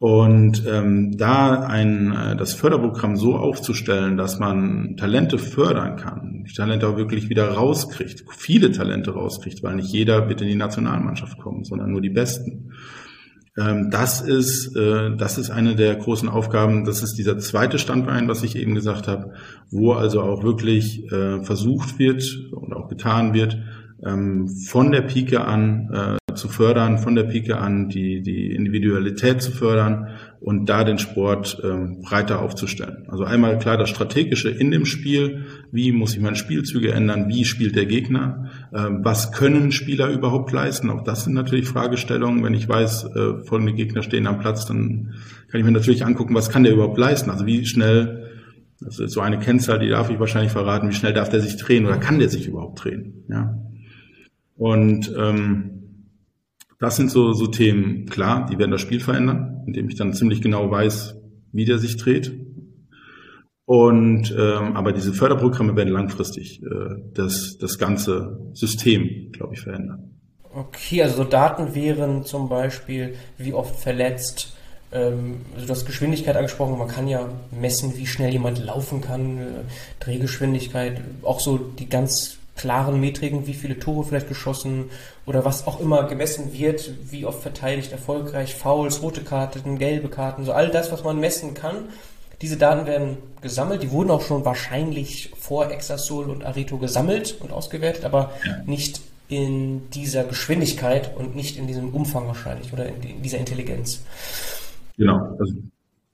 [0.01, 6.53] Und ähm, da ein, äh, das Förderprogramm so aufzustellen, dass man Talente fördern kann, die
[6.55, 11.37] Talente auch wirklich wieder rauskriegt, viele Talente rauskriegt, weil nicht jeder wird in die Nationalmannschaft
[11.37, 12.71] kommen, sondern nur die Besten.
[13.55, 16.83] Ähm, das ist, äh, das ist eine der großen Aufgaben.
[16.83, 19.33] Das ist dieser zweite Standbein, was ich eben gesagt habe,
[19.69, 22.23] wo also auch wirklich äh, versucht wird
[22.53, 23.59] und auch getan wird,
[24.05, 29.41] ähm, von der Pike an äh, zu fördern, von der Pike an die, die Individualität
[29.41, 30.07] zu fördern
[30.39, 33.05] und da den Sport ähm, breiter aufzustellen.
[33.09, 37.45] Also einmal klar das Strategische in dem Spiel, wie muss ich meine Spielzüge ändern, wie
[37.45, 42.43] spielt der Gegner, äh, was können Spieler überhaupt leisten, auch das sind natürlich Fragestellungen.
[42.43, 45.13] Wenn ich weiß, äh, folgende Gegner stehen am Platz, dann
[45.49, 48.17] kann ich mir natürlich angucken, was kann der überhaupt leisten, also wie schnell
[48.83, 51.55] das ist so eine Kennzahl, die darf ich wahrscheinlich verraten, wie schnell darf der sich
[51.57, 53.25] drehen oder kann der sich überhaupt drehen.
[53.29, 53.60] Ja.
[54.61, 55.71] Und ähm,
[56.79, 60.39] das sind so, so Themen, klar, die werden das Spiel verändern, indem ich dann ziemlich
[60.39, 61.15] genau weiß,
[61.51, 62.31] wie der sich dreht.
[63.65, 66.67] Und ähm, aber diese Förderprogramme werden langfristig äh,
[67.11, 70.11] das, das ganze System, glaube ich, verändern.
[70.53, 74.55] Okay, also so Daten wären zum Beispiel, wie oft verletzt,
[74.91, 79.39] ähm, also du hast Geschwindigkeit angesprochen, man kann ja messen, wie schnell jemand laufen kann,
[79.39, 79.41] äh,
[80.01, 84.85] Drehgeschwindigkeit, auch so die ganz klaren Metriken, wie viele Tore vielleicht geschossen
[85.25, 90.43] oder was auch immer gemessen wird, wie oft verteidigt, erfolgreich, Fouls, rote Karten, gelbe Karten,
[90.43, 91.75] so all das, was man messen kann.
[92.41, 97.51] Diese Daten werden gesammelt, die wurden auch schon wahrscheinlich vor Exasol und Arito gesammelt und
[97.51, 98.57] ausgewertet, aber ja.
[98.65, 104.03] nicht in dieser Geschwindigkeit und nicht in diesem Umfang wahrscheinlich oder in dieser Intelligenz.
[104.97, 105.53] Genau, also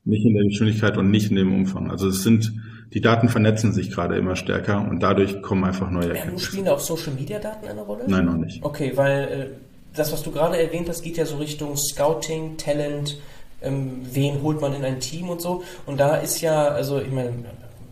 [0.05, 1.89] nicht in der Geschwindigkeit und nicht in dem Umfang.
[1.89, 2.53] Also es sind
[2.93, 6.45] die Daten vernetzen sich gerade immer stärker und dadurch kommen einfach neue Erkenntnisse.
[6.45, 8.03] Ja, spielen auch Social Media Daten eine Rolle?
[8.07, 8.63] Nein, noch nicht.
[8.63, 9.47] Okay, weil äh,
[9.95, 13.19] das, was du gerade erwähnt hast, geht ja so Richtung Scouting, Talent,
[13.61, 15.63] ähm, wen holt man in ein Team und so.
[15.85, 17.33] Und da ist ja, also ich meine,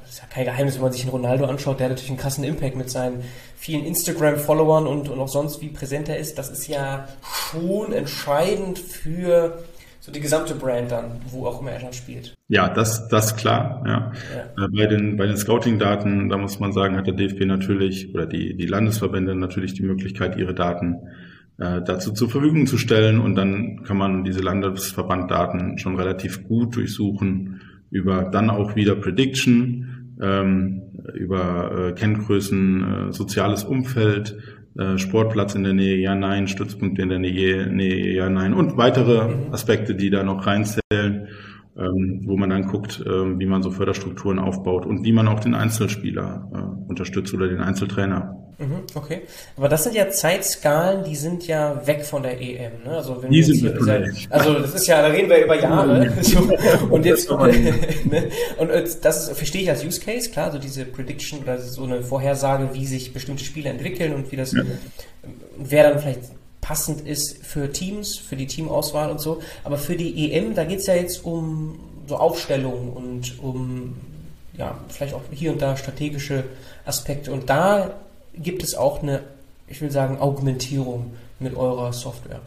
[0.01, 2.19] das ist ja kein Geheimnis, wenn man sich einen Ronaldo anschaut, der hat natürlich einen
[2.19, 3.23] krassen Impact mit seinen
[3.57, 6.37] vielen Instagram-Followern und, und auch sonst, wie präsent er ist.
[6.37, 9.63] Das ist ja schon entscheidend für
[10.05, 12.35] so die gesamte Brand dann, wo auch immer er dann spielt.
[12.47, 13.83] Ja, das, das klar.
[13.87, 14.11] Ja.
[14.35, 14.65] ja.
[14.65, 18.27] Äh, bei den, bei den Scouting-Daten, da muss man sagen, hat der DFB natürlich oder
[18.27, 21.07] die, die Landesverbände natürlich die Möglichkeit, ihre Daten
[21.57, 26.75] äh, dazu zur Verfügung zu stellen und dann kann man diese Landesverbanddaten schon relativ gut
[26.75, 30.83] durchsuchen über dann auch wieder Prediction, ähm,
[31.15, 34.37] über äh, Kenngrößen, äh, soziales Umfeld,
[34.77, 38.77] äh, Sportplatz in der Nähe, ja, nein, Stützpunkte in der Nähe, Nähe, ja, nein und
[38.77, 41.29] weitere Aspekte, die da noch reinzählen
[41.77, 45.41] ähm, wo man dann guckt, ähm, wie man so Förderstrukturen aufbaut und wie man auch
[45.41, 48.37] den Einzelspieler äh, unterstützt oder den Einzeltrainer.
[48.57, 49.23] Mhm, okay,
[49.57, 52.83] aber das sind ja Zeitskalen, die sind ja weg von der EM.
[52.85, 52.91] Ne?
[52.91, 56.09] Also wenn die sind hier, dieser, also das ist ja, da reden wir über Jahre.
[56.21, 56.47] so,
[56.89, 58.29] und jetzt ne?
[58.57, 58.69] und
[59.01, 62.69] das ist, verstehe ich als Use Case klar, so diese Prediction oder so eine Vorhersage,
[62.73, 64.63] wie sich bestimmte Spiele entwickeln und wie das, ja.
[65.57, 66.21] wer dann vielleicht
[66.65, 69.39] passend ist für Teams, für die Teamauswahl und so.
[69.63, 73.93] Aber für die EM, da geht es ja jetzt um so Aufstellungen und um
[74.57, 76.43] ja, vielleicht auch hier und da strategische
[76.83, 77.31] Aspekte.
[77.31, 77.93] Und da
[78.33, 79.21] gibt es auch eine,
[79.67, 82.41] ich will sagen, Augmentierung mit eurer Software.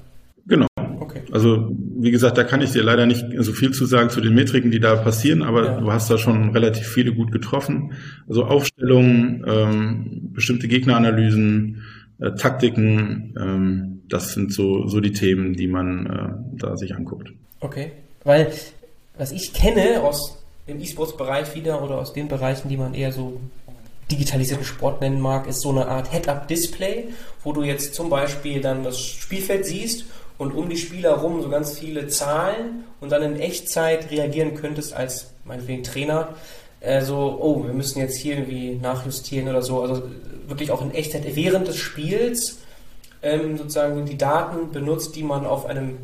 [0.46, 0.66] Genau.
[0.98, 1.22] Okay.
[1.30, 4.34] Also wie gesagt, da kann ich dir leider nicht so viel zu sagen zu den
[4.34, 5.80] Metriken, die da passieren, aber ja.
[5.80, 7.92] du hast da schon relativ viele gut getroffen.
[8.28, 11.84] Also Aufstellungen, ähm, bestimmte Gegneranalysen,
[12.20, 17.30] äh, Taktiken, ähm, das sind so, so die Themen, die man äh, da sich anguckt.
[17.60, 17.92] Okay,
[18.24, 18.52] weil
[19.16, 20.38] was ich kenne aus
[20.68, 23.40] dem E-Sports-Bereich wieder oder aus den Bereichen, die man eher so
[24.10, 27.08] digitalisierten Sport nennen mag, ist so eine Art Head-Up-Display,
[27.42, 30.06] wo du jetzt zum Beispiel dann das Spielfeld siehst
[30.38, 34.94] und um die Spieler rum so ganz viele Zahlen und dann in Echtzeit reagieren könntest
[34.94, 36.34] als meinetwegen Trainer
[36.80, 39.82] äh, so, oh, wir müssen jetzt hier irgendwie nachjustieren oder so.
[39.82, 40.02] Also
[40.46, 42.58] wirklich auch in Echtzeit während des Spiels
[43.22, 45.98] ähm, sozusagen die Daten benutzt, die man auf einem,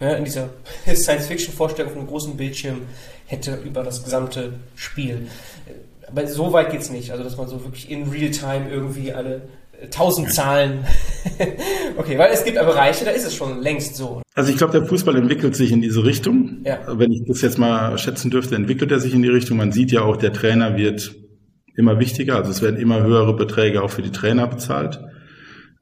[0.00, 0.50] ja, in dieser
[0.86, 2.82] Science-Fiction-Vorstellung von einem großen Bildschirm
[3.26, 5.28] hätte über das gesamte Spiel.
[6.06, 7.10] Aber so weit geht es nicht.
[7.10, 9.42] Also, dass man so wirklich in Real-Time irgendwie alle
[9.90, 10.84] tausend Zahlen.
[11.96, 14.22] okay, weil es gibt aber Bereiche, da ist es schon längst so.
[14.34, 16.62] Also ich glaube, der Fußball entwickelt sich in diese Richtung.
[16.64, 16.80] Ja.
[16.98, 19.58] Wenn ich das jetzt mal schätzen dürfte, entwickelt er sich in die Richtung.
[19.58, 21.14] Man sieht ja auch, der Trainer wird
[21.76, 22.36] immer wichtiger.
[22.36, 25.00] Also es werden immer höhere Beträge auch für die Trainer bezahlt.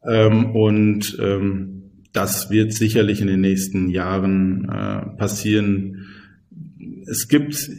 [0.09, 6.07] Ähm, und ähm, das wird sicherlich in den nächsten Jahren äh, passieren.
[7.09, 7.71] Es gibt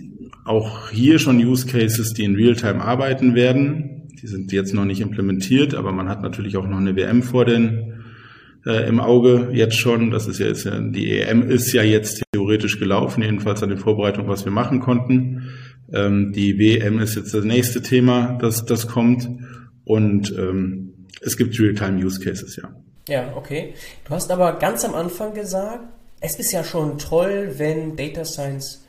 [0.45, 5.01] auch hier schon Use Cases, die in Realtime arbeiten werden die sind jetzt noch nicht
[5.01, 8.03] implementiert, aber man hat natürlich auch noch eine WM vor den
[8.65, 10.11] äh, im Auge jetzt schon.
[10.11, 14.30] Das ist ja jetzt, die EM ist ja jetzt theoretisch gelaufen, jedenfalls an den Vorbereitungen,
[14.30, 15.49] was wir machen konnten.
[15.91, 19.28] Ähm, die WM ist jetzt das nächste Thema, das, das kommt.
[19.84, 22.69] Und ähm, es gibt Real-Time Use Cases, ja.
[23.09, 23.74] Ja, okay.
[24.05, 25.84] Du hast aber ganz am Anfang gesagt,
[26.19, 28.86] es ist ja schon toll, wenn Data Science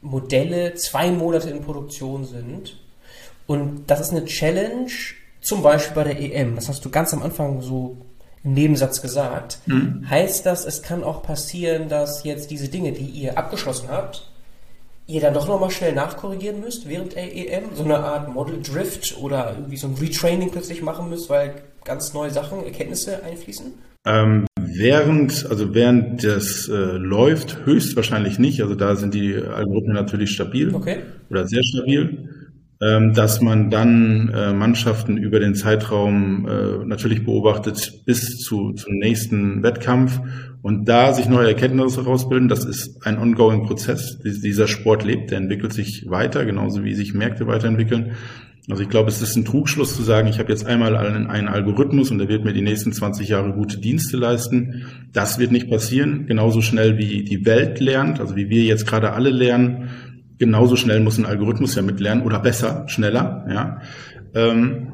[0.00, 2.78] Modelle zwei Monate in Produktion sind
[3.48, 4.90] und das ist eine Challenge,
[5.40, 6.54] zum Beispiel bei der EM.
[6.54, 7.96] Das hast du ganz am Anfang so
[8.44, 9.60] im Nebensatz gesagt.
[9.64, 10.04] Mhm.
[10.08, 14.30] Heißt das, es kann auch passieren, dass jetzt diese Dinge, die ihr abgeschlossen habt,
[15.06, 17.74] ihr dann doch nochmal schnell nachkorrigieren müsst während der EM?
[17.74, 22.12] So eine Art Model Drift oder irgendwie so ein Retraining plötzlich machen müsst, weil ganz
[22.12, 23.72] neue Sachen, Erkenntnisse einfließen?
[24.06, 28.60] Ähm, während, also während das äh, läuft, höchstwahrscheinlich nicht.
[28.60, 30.98] Also da sind die Algorithmen natürlich stabil okay.
[31.30, 32.28] oder sehr stabil.
[32.80, 38.94] Ähm, dass man dann äh, Mannschaften über den Zeitraum äh, natürlich beobachtet bis zu, zum
[38.94, 40.20] nächsten Wettkampf
[40.62, 42.48] und da sich neue Erkenntnisse herausbilden.
[42.48, 44.20] Das ist ein ongoing Prozess.
[44.20, 48.12] Dieser Sport lebt, der entwickelt sich weiter, genauso wie sich Märkte weiterentwickeln.
[48.70, 51.48] Also ich glaube, es ist ein Trugschluss zu sagen, ich habe jetzt einmal einen, einen
[51.48, 54.84] Algorithmus und der wird mir die nächsten 20 Jahre gute Dienste leisten.
[55.12, 56.26] Das wird nicht passieren.
[56.26, 59.88] Genauso schnell wie die Welt lernt, also wie wir jetzt gerade alle lernen,
[60.38, 63.46] genauso schnell muss ein Algorithmus ja mitlernen oder besser, schneller.
[63.48, 63.80] Ja.
[64.34, 64.92] Ähm,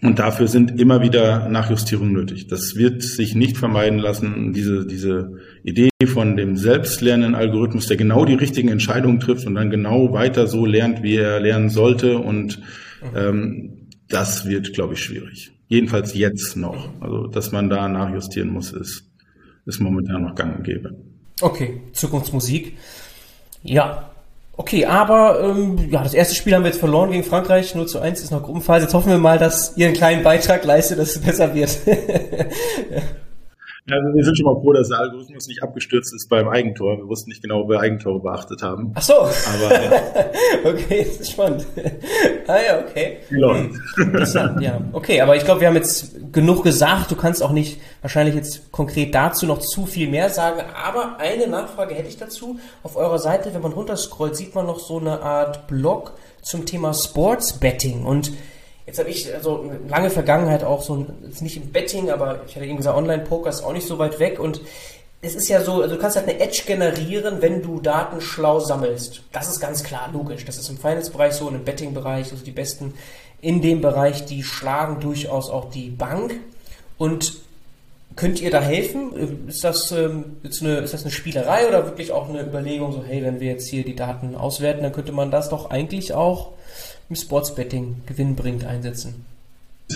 [0.00, 2.46] und dafür sind immer wieder Nachjustierungen nötig.
[2.46, 4.52] Das wird sich nicht vermeiden lassen.
[4.52, 9.70] Diese, diese Idee von dem selbstlernenden Algorithmus, der genau die richtigen Entscheidungen trifft und dann
[9.70, 12.18] genau weiter so lernt, wie er lernen sollte.
[12.18, 12.60] Und
[13.14, 15.50] ähm, das wird, glaube ich, schwierig.
[15.66, 16.90] Jedenfalls jetzt noch.
[17.00, 19.10] Also, dass man da nachjustieren muss, ist,
[19.66, 20.96] ist momentan noch gang und gäbe.
[21.40, 22.76] Okay, Zukunftsmusik.
[23.64, 24.10] Ja,
[24.60, 28.00] Okay, aber ähm, ja, das erste Spiel haben wir jetzt verloren gegen Frankreich, 0 zu
[28.00, 28.86] 1 ist noch Gruppenphase.
[28.86, 31.78] Jetzt hoffen wir mal, dass ihr einen kleinen Beitrag leistet, dass es besser wird.
[33.90, 36.98] Also wir sind schon mal froh, dass der Algorithmus nicht abgestürzt ist beim Eigentor.
[36.98, 38.92] Wir wussten nicht genau, ob wir Eigentore beachtet haben.
[38.94, 39.14] Ach so.
[39.14, 39.90] Aber ja.
[40.64, 41.66] okay, das ist spannend.
[42.46, 43.18] ah ja, okay.
[43.28, 43.80] Hm.
[43.96, 44.80] Interessant, ja.
[44.92, 47.10] Okay, aber ich glaube, wir haben jetzt genug gesagt.
[47.10, 50.60] Du kannst auch nicht wahrscheinlich jetzt konkret dazu noch zu viel mehr sagen.
[50.84, 52.58] Aber eine Nachfrage hätte ich dazu.
[52.82, 56.12] Auf eurer Seite, wenn man runterscrollt, sieht man noch so eine Art Blog
[56.42, 58.32] zum Thema Sports Betting und
[58.88, 62.64] Jetzt habe ich also lange Vergangenheit auch so, jetzt nicht im Betting, aber ich hatte
[62.64, 64.62] eben gesagt, Online-Poker ist auch nicht so weit weg und
[65.20, 68.60] es ist ja so, also du kannst halt eine Edge generieren, wenn du Daten schlau
[68.60, 69.24] sammelst.
[69.30, 70.46] Das ist ganz klar, logisch.
[70.46, 72.94] Das ist im Finance-Bereich so und im Betting-Bereich, also die Besten
[73.42, 76.40] in dem Bereich, die schlagen durchaus auch die Bank.
[76.96, 77.42] Und
[78.18, 79.46] könnt ihr da helfen?
[79.46, 83.04] Ist das, ähm, jetzt eine, ist das eine Spielerei oder wirklich auch eine Überlegung, so
[83.04, 86.52] hey, wenn wir jetzt hier die Daten auswerten, dann könnte man das doch eigentlich auch
[87.08, 89.24] im Sportsbetting gewinnbringend einsetzen?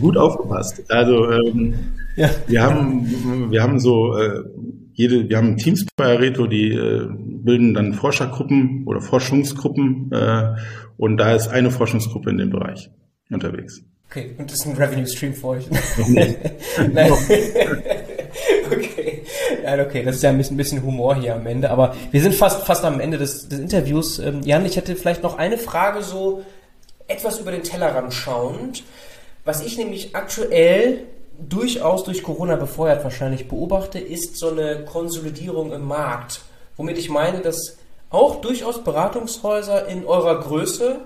[0.00, 0.82] Gut aufgepasst.
[0.90, 1.74] Also ähm,
[2.16, 2.28] ja.
[2.46, 4.44] wir haben wir haben so äh,
[4.92, 10.54] jede wir haben Teams bei Areto, die äh, bilden dann Forschergruppen oder Forschungsgruppen äh,
[10.98, 12.90] und da ist eine Forschungsgruppe in dem Bereich
[13.30, 13.82] unterwegs.
[14.12, 15.64] Okay, und das ist ein Revenue Stream für euch.
[16.92, 17.12] Nein.
[18.70, 19.22] okay.
[19.64, 22.20] Ja, okay, das ist ja ein bisschen, ein bisschen, Humor hier am Ende, aber wir
[22.20, 24.18] sind fast, fast am Ende des, des Interviews.
[24.18, 26.44] Ähm, Jan, ich hätte vielleicht noch eine Frage so
[27.08, 28.84] etwas über den Tellerrand schauend,
[29.46, 31.04] was ich nämlich aktuell
[31.38, 36.42] durchaus durch Corona befeuert wahrscheinlich beobachte, ist so eine Konsolidierung im Markt.
[36.76, 37.78] Womit ich meine, dass
[38.10, 41.00] auch durchaus Beratungshäuser in eurer Größe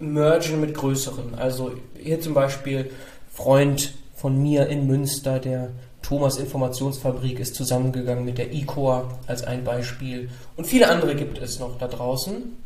[0.00, 1.34] mergen mit größeren.
[1.36, 2.90] Also hier zum Beispiel
[3.32, 5.70] Freund von mir in Münster, der
[6.02, 10.30] Thomas Informationsfabrik ist zusammengegangen mit der ICOR als ein Beispiel.
[10.56, 12.56] Und viele andere gibt es noch da draußen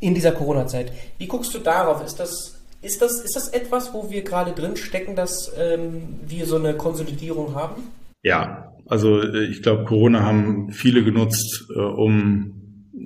[0.00, 0.92] in dieser Corona-Zeit.
[1.18, 2.04] Wie guckst du darauf?
[2.04, 6.46] Ist das, ist das, ist das etwas, wo wir gerade drin stecken, dass ähm, wir
[6.46, 7.84] so eine Konsolidierung haben?
[8.22, 12.63] Ja, also äh, ich glaube, Corona haben viele genutzt, äh, um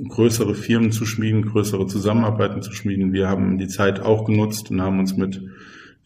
[0.09, 3.13] größere Firmen zu schmieden, größere Zusammenarbeiten zu schmieden.
[3.13, 5.41] Wir haben die Zeit auch genutzt und haben uns mit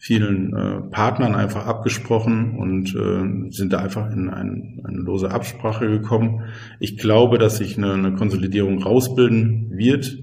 [0.03, 5.87] vielen äh, Partnern einfach abgesprochen und äh, sind da einfach in ein, eine lose Absprache
[5.87, 6.41] gekommen.
[6.81, 10.17] Ich glaube, dass sich eine, eine Konsolidierung rausbilden wird,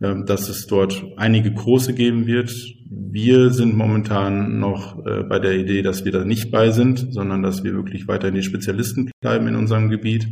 [0.00, 2.52] äh, dass es dort einige große geben wird.
[2.90, 7.40] Wir sind momentan noch äh, bei der Idee, dass wir da nicht bei sind, sondern
[7.40, 10.26] dass wir wirklich weiterhin die Spezialisten bleiben in unserem Gebiet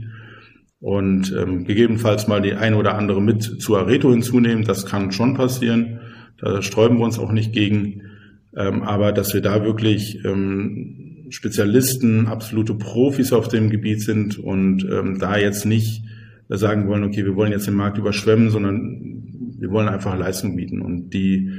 [0.83, 4.65] und ähm, gegebenenfalls mal die eine oder andere mit zu Areto hinzunehmen.
[4.65, 6.01] Das kann schon passieren.
[6.39, 8.03] Da sträuben wir uns auch nicht gegen.
[8.57, 14.85] Ähm, aber dass wir da wirklich ähm, Spezialisten, absolute Profis auf dem Gebiet sind und
[14.85, 16.03] ähm, da jetzt nicht
[16.49, 20.83] sagen wollen, okay, wir wollen jetzt den Markt überschwemmen, sondern wir wollen einfach Leistung bieten.
[20.83, 21.53] Und die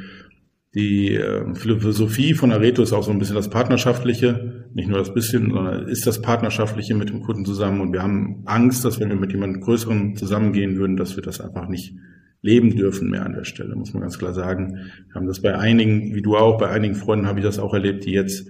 [0.76, 5.14] die äh, Philosophie von Areto ist auch so ein bisschen das Partnerschaftliche, nicht nur das
[5.14, 7.82] bisschen, sondern ist das Partnerschaftliche mit dem Kunden zusammen.
[7.82, 11.42] Und wir haben Angst, dass wenn wir mit jemand Größeren zusammengehen würden, dass wir das
[11.42, 11.94] einfach nicht
[12.42, 14.78] leben dürfen mehr an der Stelle, muss man ganz klar sagen.
[15.08, 17.74] Wir haben das bei einigen, wie du auch, bei einigen Freunden habe ich das auch
[17.74, 18.48] erlebt, die jetzt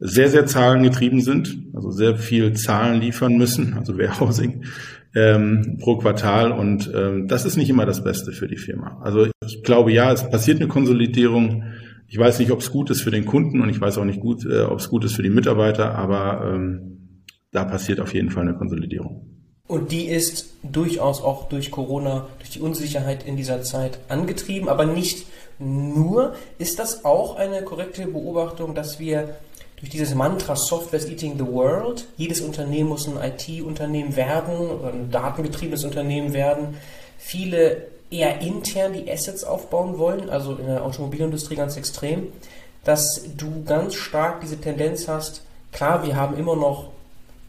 [0.00, 4.64] sehr, sehr zahlengetrieben sind, also sehr viel Zahlen liefern müssen, also Warehousing
[5.14, 9.00] ähm, pro Quartal und ähm, das ist nicht immer das Beste für die Firma.
[9.02, 11.64] Also ich glaube ja, es passiert eine Konsolidierung.
[12.08, 14.20] Ich weiß nicht, ob es gut ist für den Kunden und ich weiß auch nicht
[14.20, 18.30] gut, äh, ob es gut ist für die Mitarbeiter, aber ähm, da passiert auf jeden
[18.30, 19.26] Fall eine Konsolidierung.
[19.66, 24.86] Und die ist durchaus auch durch Corona, durch die Unsicherheit in dieser Zeit angetrieben, aber
[24.86, 25.26] nicht
[25.58, 26.34] nur.
[26.58, 29.36] Ist das auch eine korrekte Beobachtung, dass wir
[29.76, 32.06] durch dieses Mantra Software is eating the world.
[32.16, 34.54] Jedes Unternehmen muss ein IT-Unternehmen werden
[34.84, 36.76] ein datengetriebenes Unternehmen werden.
[37.18, 42.28] Viele eher intern die Assets aufbauen wollen, also in der Automobilindustrie ganz extrem,
[42.84, 45.42] dass du ganz stark diese Tendenz hast,
[45.72, 46.90] klar, wir haben immer noch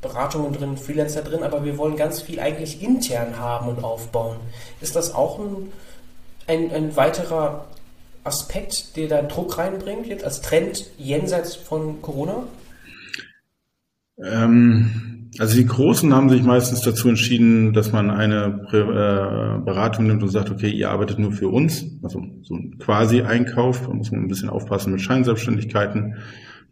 [0.02, 4.38] Beratungen drin, Freelancer drin, aber wir wollen ganz viel eigentlich intern haben und aufbauen.
[4.82, 5.72] Ist das auch ein,
[6.48, 7.66] ein, ein weiterer
[8.24, 12.44] Aspekt, der da Druck reinbringt, jetzt als Trend jenseits von Corona?
[14.18, 20.24] Ähm, also die Großen haben sich meistens dazu entschieden, dass man eine äh, Beratung nimmt
[20.24, 24.12] und sagt, okay, ihr arbeitet nur für uns, also so ein quasi Einkauf, da muss
[24.12, 26.16] man ein bisschen aufpassen mit Scheinselbstständigkeiten,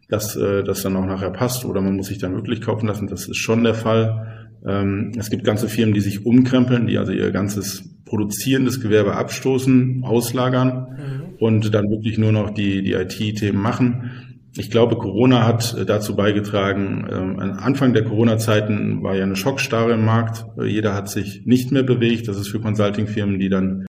[0.10, 3.08] dass äh, das dann auch nachher passt oder man muss sich dann wirklich kaufen lassen,
[3.08, 4.50] das ist schon der Fall.
[4.66, 10.04] Ähm, es gibt ganze Firmen, die sich umkrempeln, die also ihr ganzes produzierendes Gewerbe abstoßen,
[10.04, 11.36] auslagern mhm.
[11.40, 14.12] und dann wirklich nur noch die, die IT-Themen machen.
[14.58, 19.94] Ich glaube, Corona hat äh, dazu beigetragen, ähm, Anfang der Corona-Zeiten war ja eine Schockstarre
[19.94, 20.46] im Markt.
[20.58, 22.28] Äh, jeder hat sich nicht mehr bewegt.
[22.28, 23.86] Das ist für Consulting-Firmen, die dann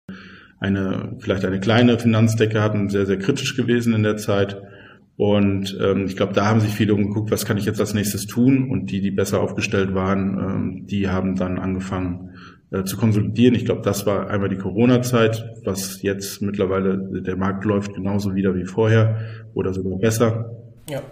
[0.60, 4.60] eine, vielleicht eine kleine Finanzdecke hatten, sehr, sehr kritisch gewesen in der Zeit.
[5.16, 8.26] Und ähm, ich glaube, da haben sich viele umgeguckt, was kann ich jetzt als nächstes
[8.26, 8.70] tun?
[8.70, 12.34] Und die, die besser aufgestellt waren, ähm, die haben dann angefangen
[12.70, 13.54] äh, zu konsolidieren.
[13.54, 18.54] Ich glaube, das war einmal die Corona-Zeit, was jetzt mittlerweile, der Markt läuft genauso wieder
[18.54, 19.18] wie vorher
[19.54, 20.57] oder sogar besser.
[20.88, 21.02] Ja.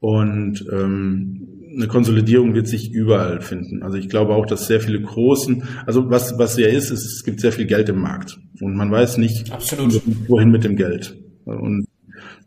[0.00, 3.82] Und ähm, eine Konsolidierung wird sich überall finden.
[3.82, 7.24] Also ich glaube auch, dass sehr viele großen, also was, was ja ist, ist, es
[7.24, 10.02] gibt sehr viel Geld im Markt und man weiß nicht, Absolut.
[10.28, 11.16] wohin mit dem Geld.
[11.44, 11.86] Und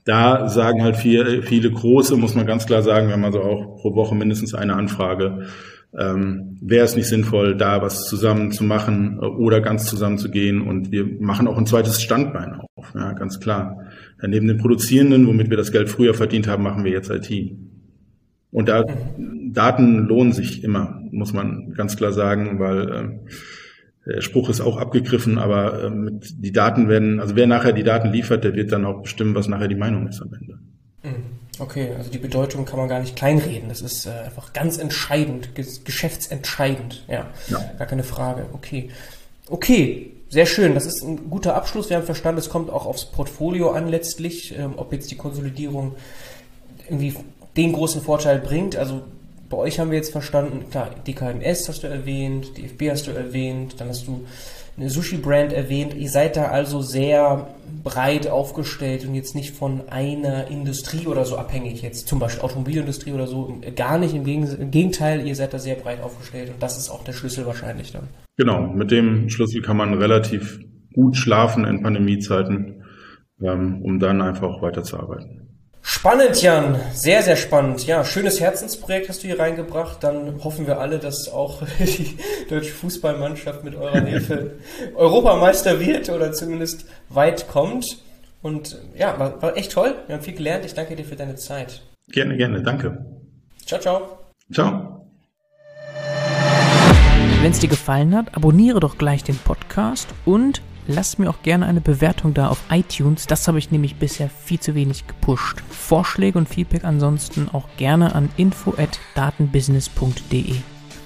[0.05, 3.82] da sagen halt viele, viele große, muss man ganz klar sagen, wir haben also auch
[3.82, 5.47] pro Woche mindestens eine Anfrage,
[5.97, 10.30] ähm, wäre es nicht sinnvoll, da was zusammen zu machen äh, oder ganz zusammen zu
[10.30, 10.61] gehen.
[10.61, 13.87] Und wir machen auch ein zweites Standbein auf, ja, ganz klar.
[14.26, 17.30] Neben den Produzierenden, womit wir das Geld früher verdient haben, machen wir jetzt IT.
[18.51, 18.84] Und da
[19.53, 22.89] Daten lohnen sich immer, muss man ganz klar sagen, weil
[24.05, 27.74] äh, der Spruch ist auch abgegriffen, aber äh, mit, die Daten werden, also wer nachher
[27.74, 30.59] die Daten liefert, der wird dann auch bestimmen, was nachher die Meinung ist am Ende.
[31.03, 31.38] Mhm.
[31.59, 33.70] Okay, also die Bedeutung kann man gar nicht kleinreden.
[33.70, 37.03] Das ist äh, einfach ganz entscheidend, geschäftsentscheidend.
[37.07, 38.45] Ja, ja, gar keine Frage.
[38.53, 38.89] Okay.
[39.49, 40.73] Okay, sehr schön.
[40.73, 41.89] Das ist ein guter Abschluss.
[41.89, 45.95] Wir haben verstanden, es kommt auch aufs Portfolio an letztlich, ähm, ob jetzt die Konsolidierung
[46.89, 47.15] irgendwie
[47.55, 48.75] den großen Vorteil bringt.
[48.75, 49.01] Also
[49.49, 53.80] bei euch haben wir jetzt verstanden, klar, DKMS hast du erwähnt, DFB hast du erwähnt,
[53.80, 54.25] dann hast du
[54.78, 55.95] eine Sushi-Brand erwähnt.
[55.95, 57.47] Ihr seid da also sehr
[57.84, 63.13] breit aufgestellt und jetzt nicht von einer Industrie oder so abhängig, jetzt zum Beispiel Automobilindustrie
[63.13, 63.59] oder so.
[63.75, 67.13] Gar nicht, im Gegenteil, ihr seid da sehr breit aufgestellt und das ist auch der
[67.13, 68.03] Schlüssel wahrscheinlich dann.
[68.38, 70.59] Genau, mit dem Schlüssel kann man relativ
[70.93, 72.84] gut schlafen in Pandemiezeiten,
[73.41, 75.47] ähm, um dann einfach weiterzuarbeiten.
[75.90, 76.82] Spannend, Jan.
[76.92, 77.88] Sehr, sehr spannend.
[77.88, 80.04] Ja, schönes Herzensprojekt hast du hier reingebracht.
[80.04, 82.18] Dann hoffen wir alle, dass auch die
[82.50, 84.58] deutsche Fußballmannschaft mit eurer Hilfe
[84.96, 88.00] Europameister wird oder zumindest weit kommt.
[88.42, 89.96] Und ja, war, war echt toll.
[90.08, 90.66] Wir haben viel gelernt.
[90.66, 91.82] Ich danke dir für deine Zeit.
[92.10, 92.62] Gerne, gerne.
[92.62, 93.06] Danke.
[93.66, 94.20] Ciao, ciao.
[94.52, 95.08] Ciao.
[97.42, 101.66] Wenn es dir gefallen hat, abonniere doch gleich den Podcast und lasst mir auch gerne
[101.66, 103.28] eine Bewertung da auf iTunes.
[103.28, 105.62] Das habe ich nämlich bisher viel zu wenig gepusht.
[105.70, 110.56] Vorschläge und Feedback ansonsten auch gerne an info@datenbusiness.de.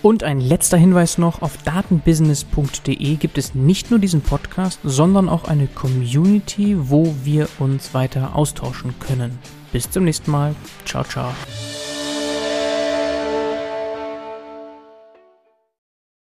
[0.01, 5.43] Und ein letzter Hinweis noch, auf datenbusiness.de gibt es nicht nur diesen Podcast, sondern auch
[5.43, 9.37] eine Community, wo wir uns weiter austauschen können.
[9.71, 10.55] Bis zum nächsten Mal.
[10.85, 11.31] Ciao, ciao.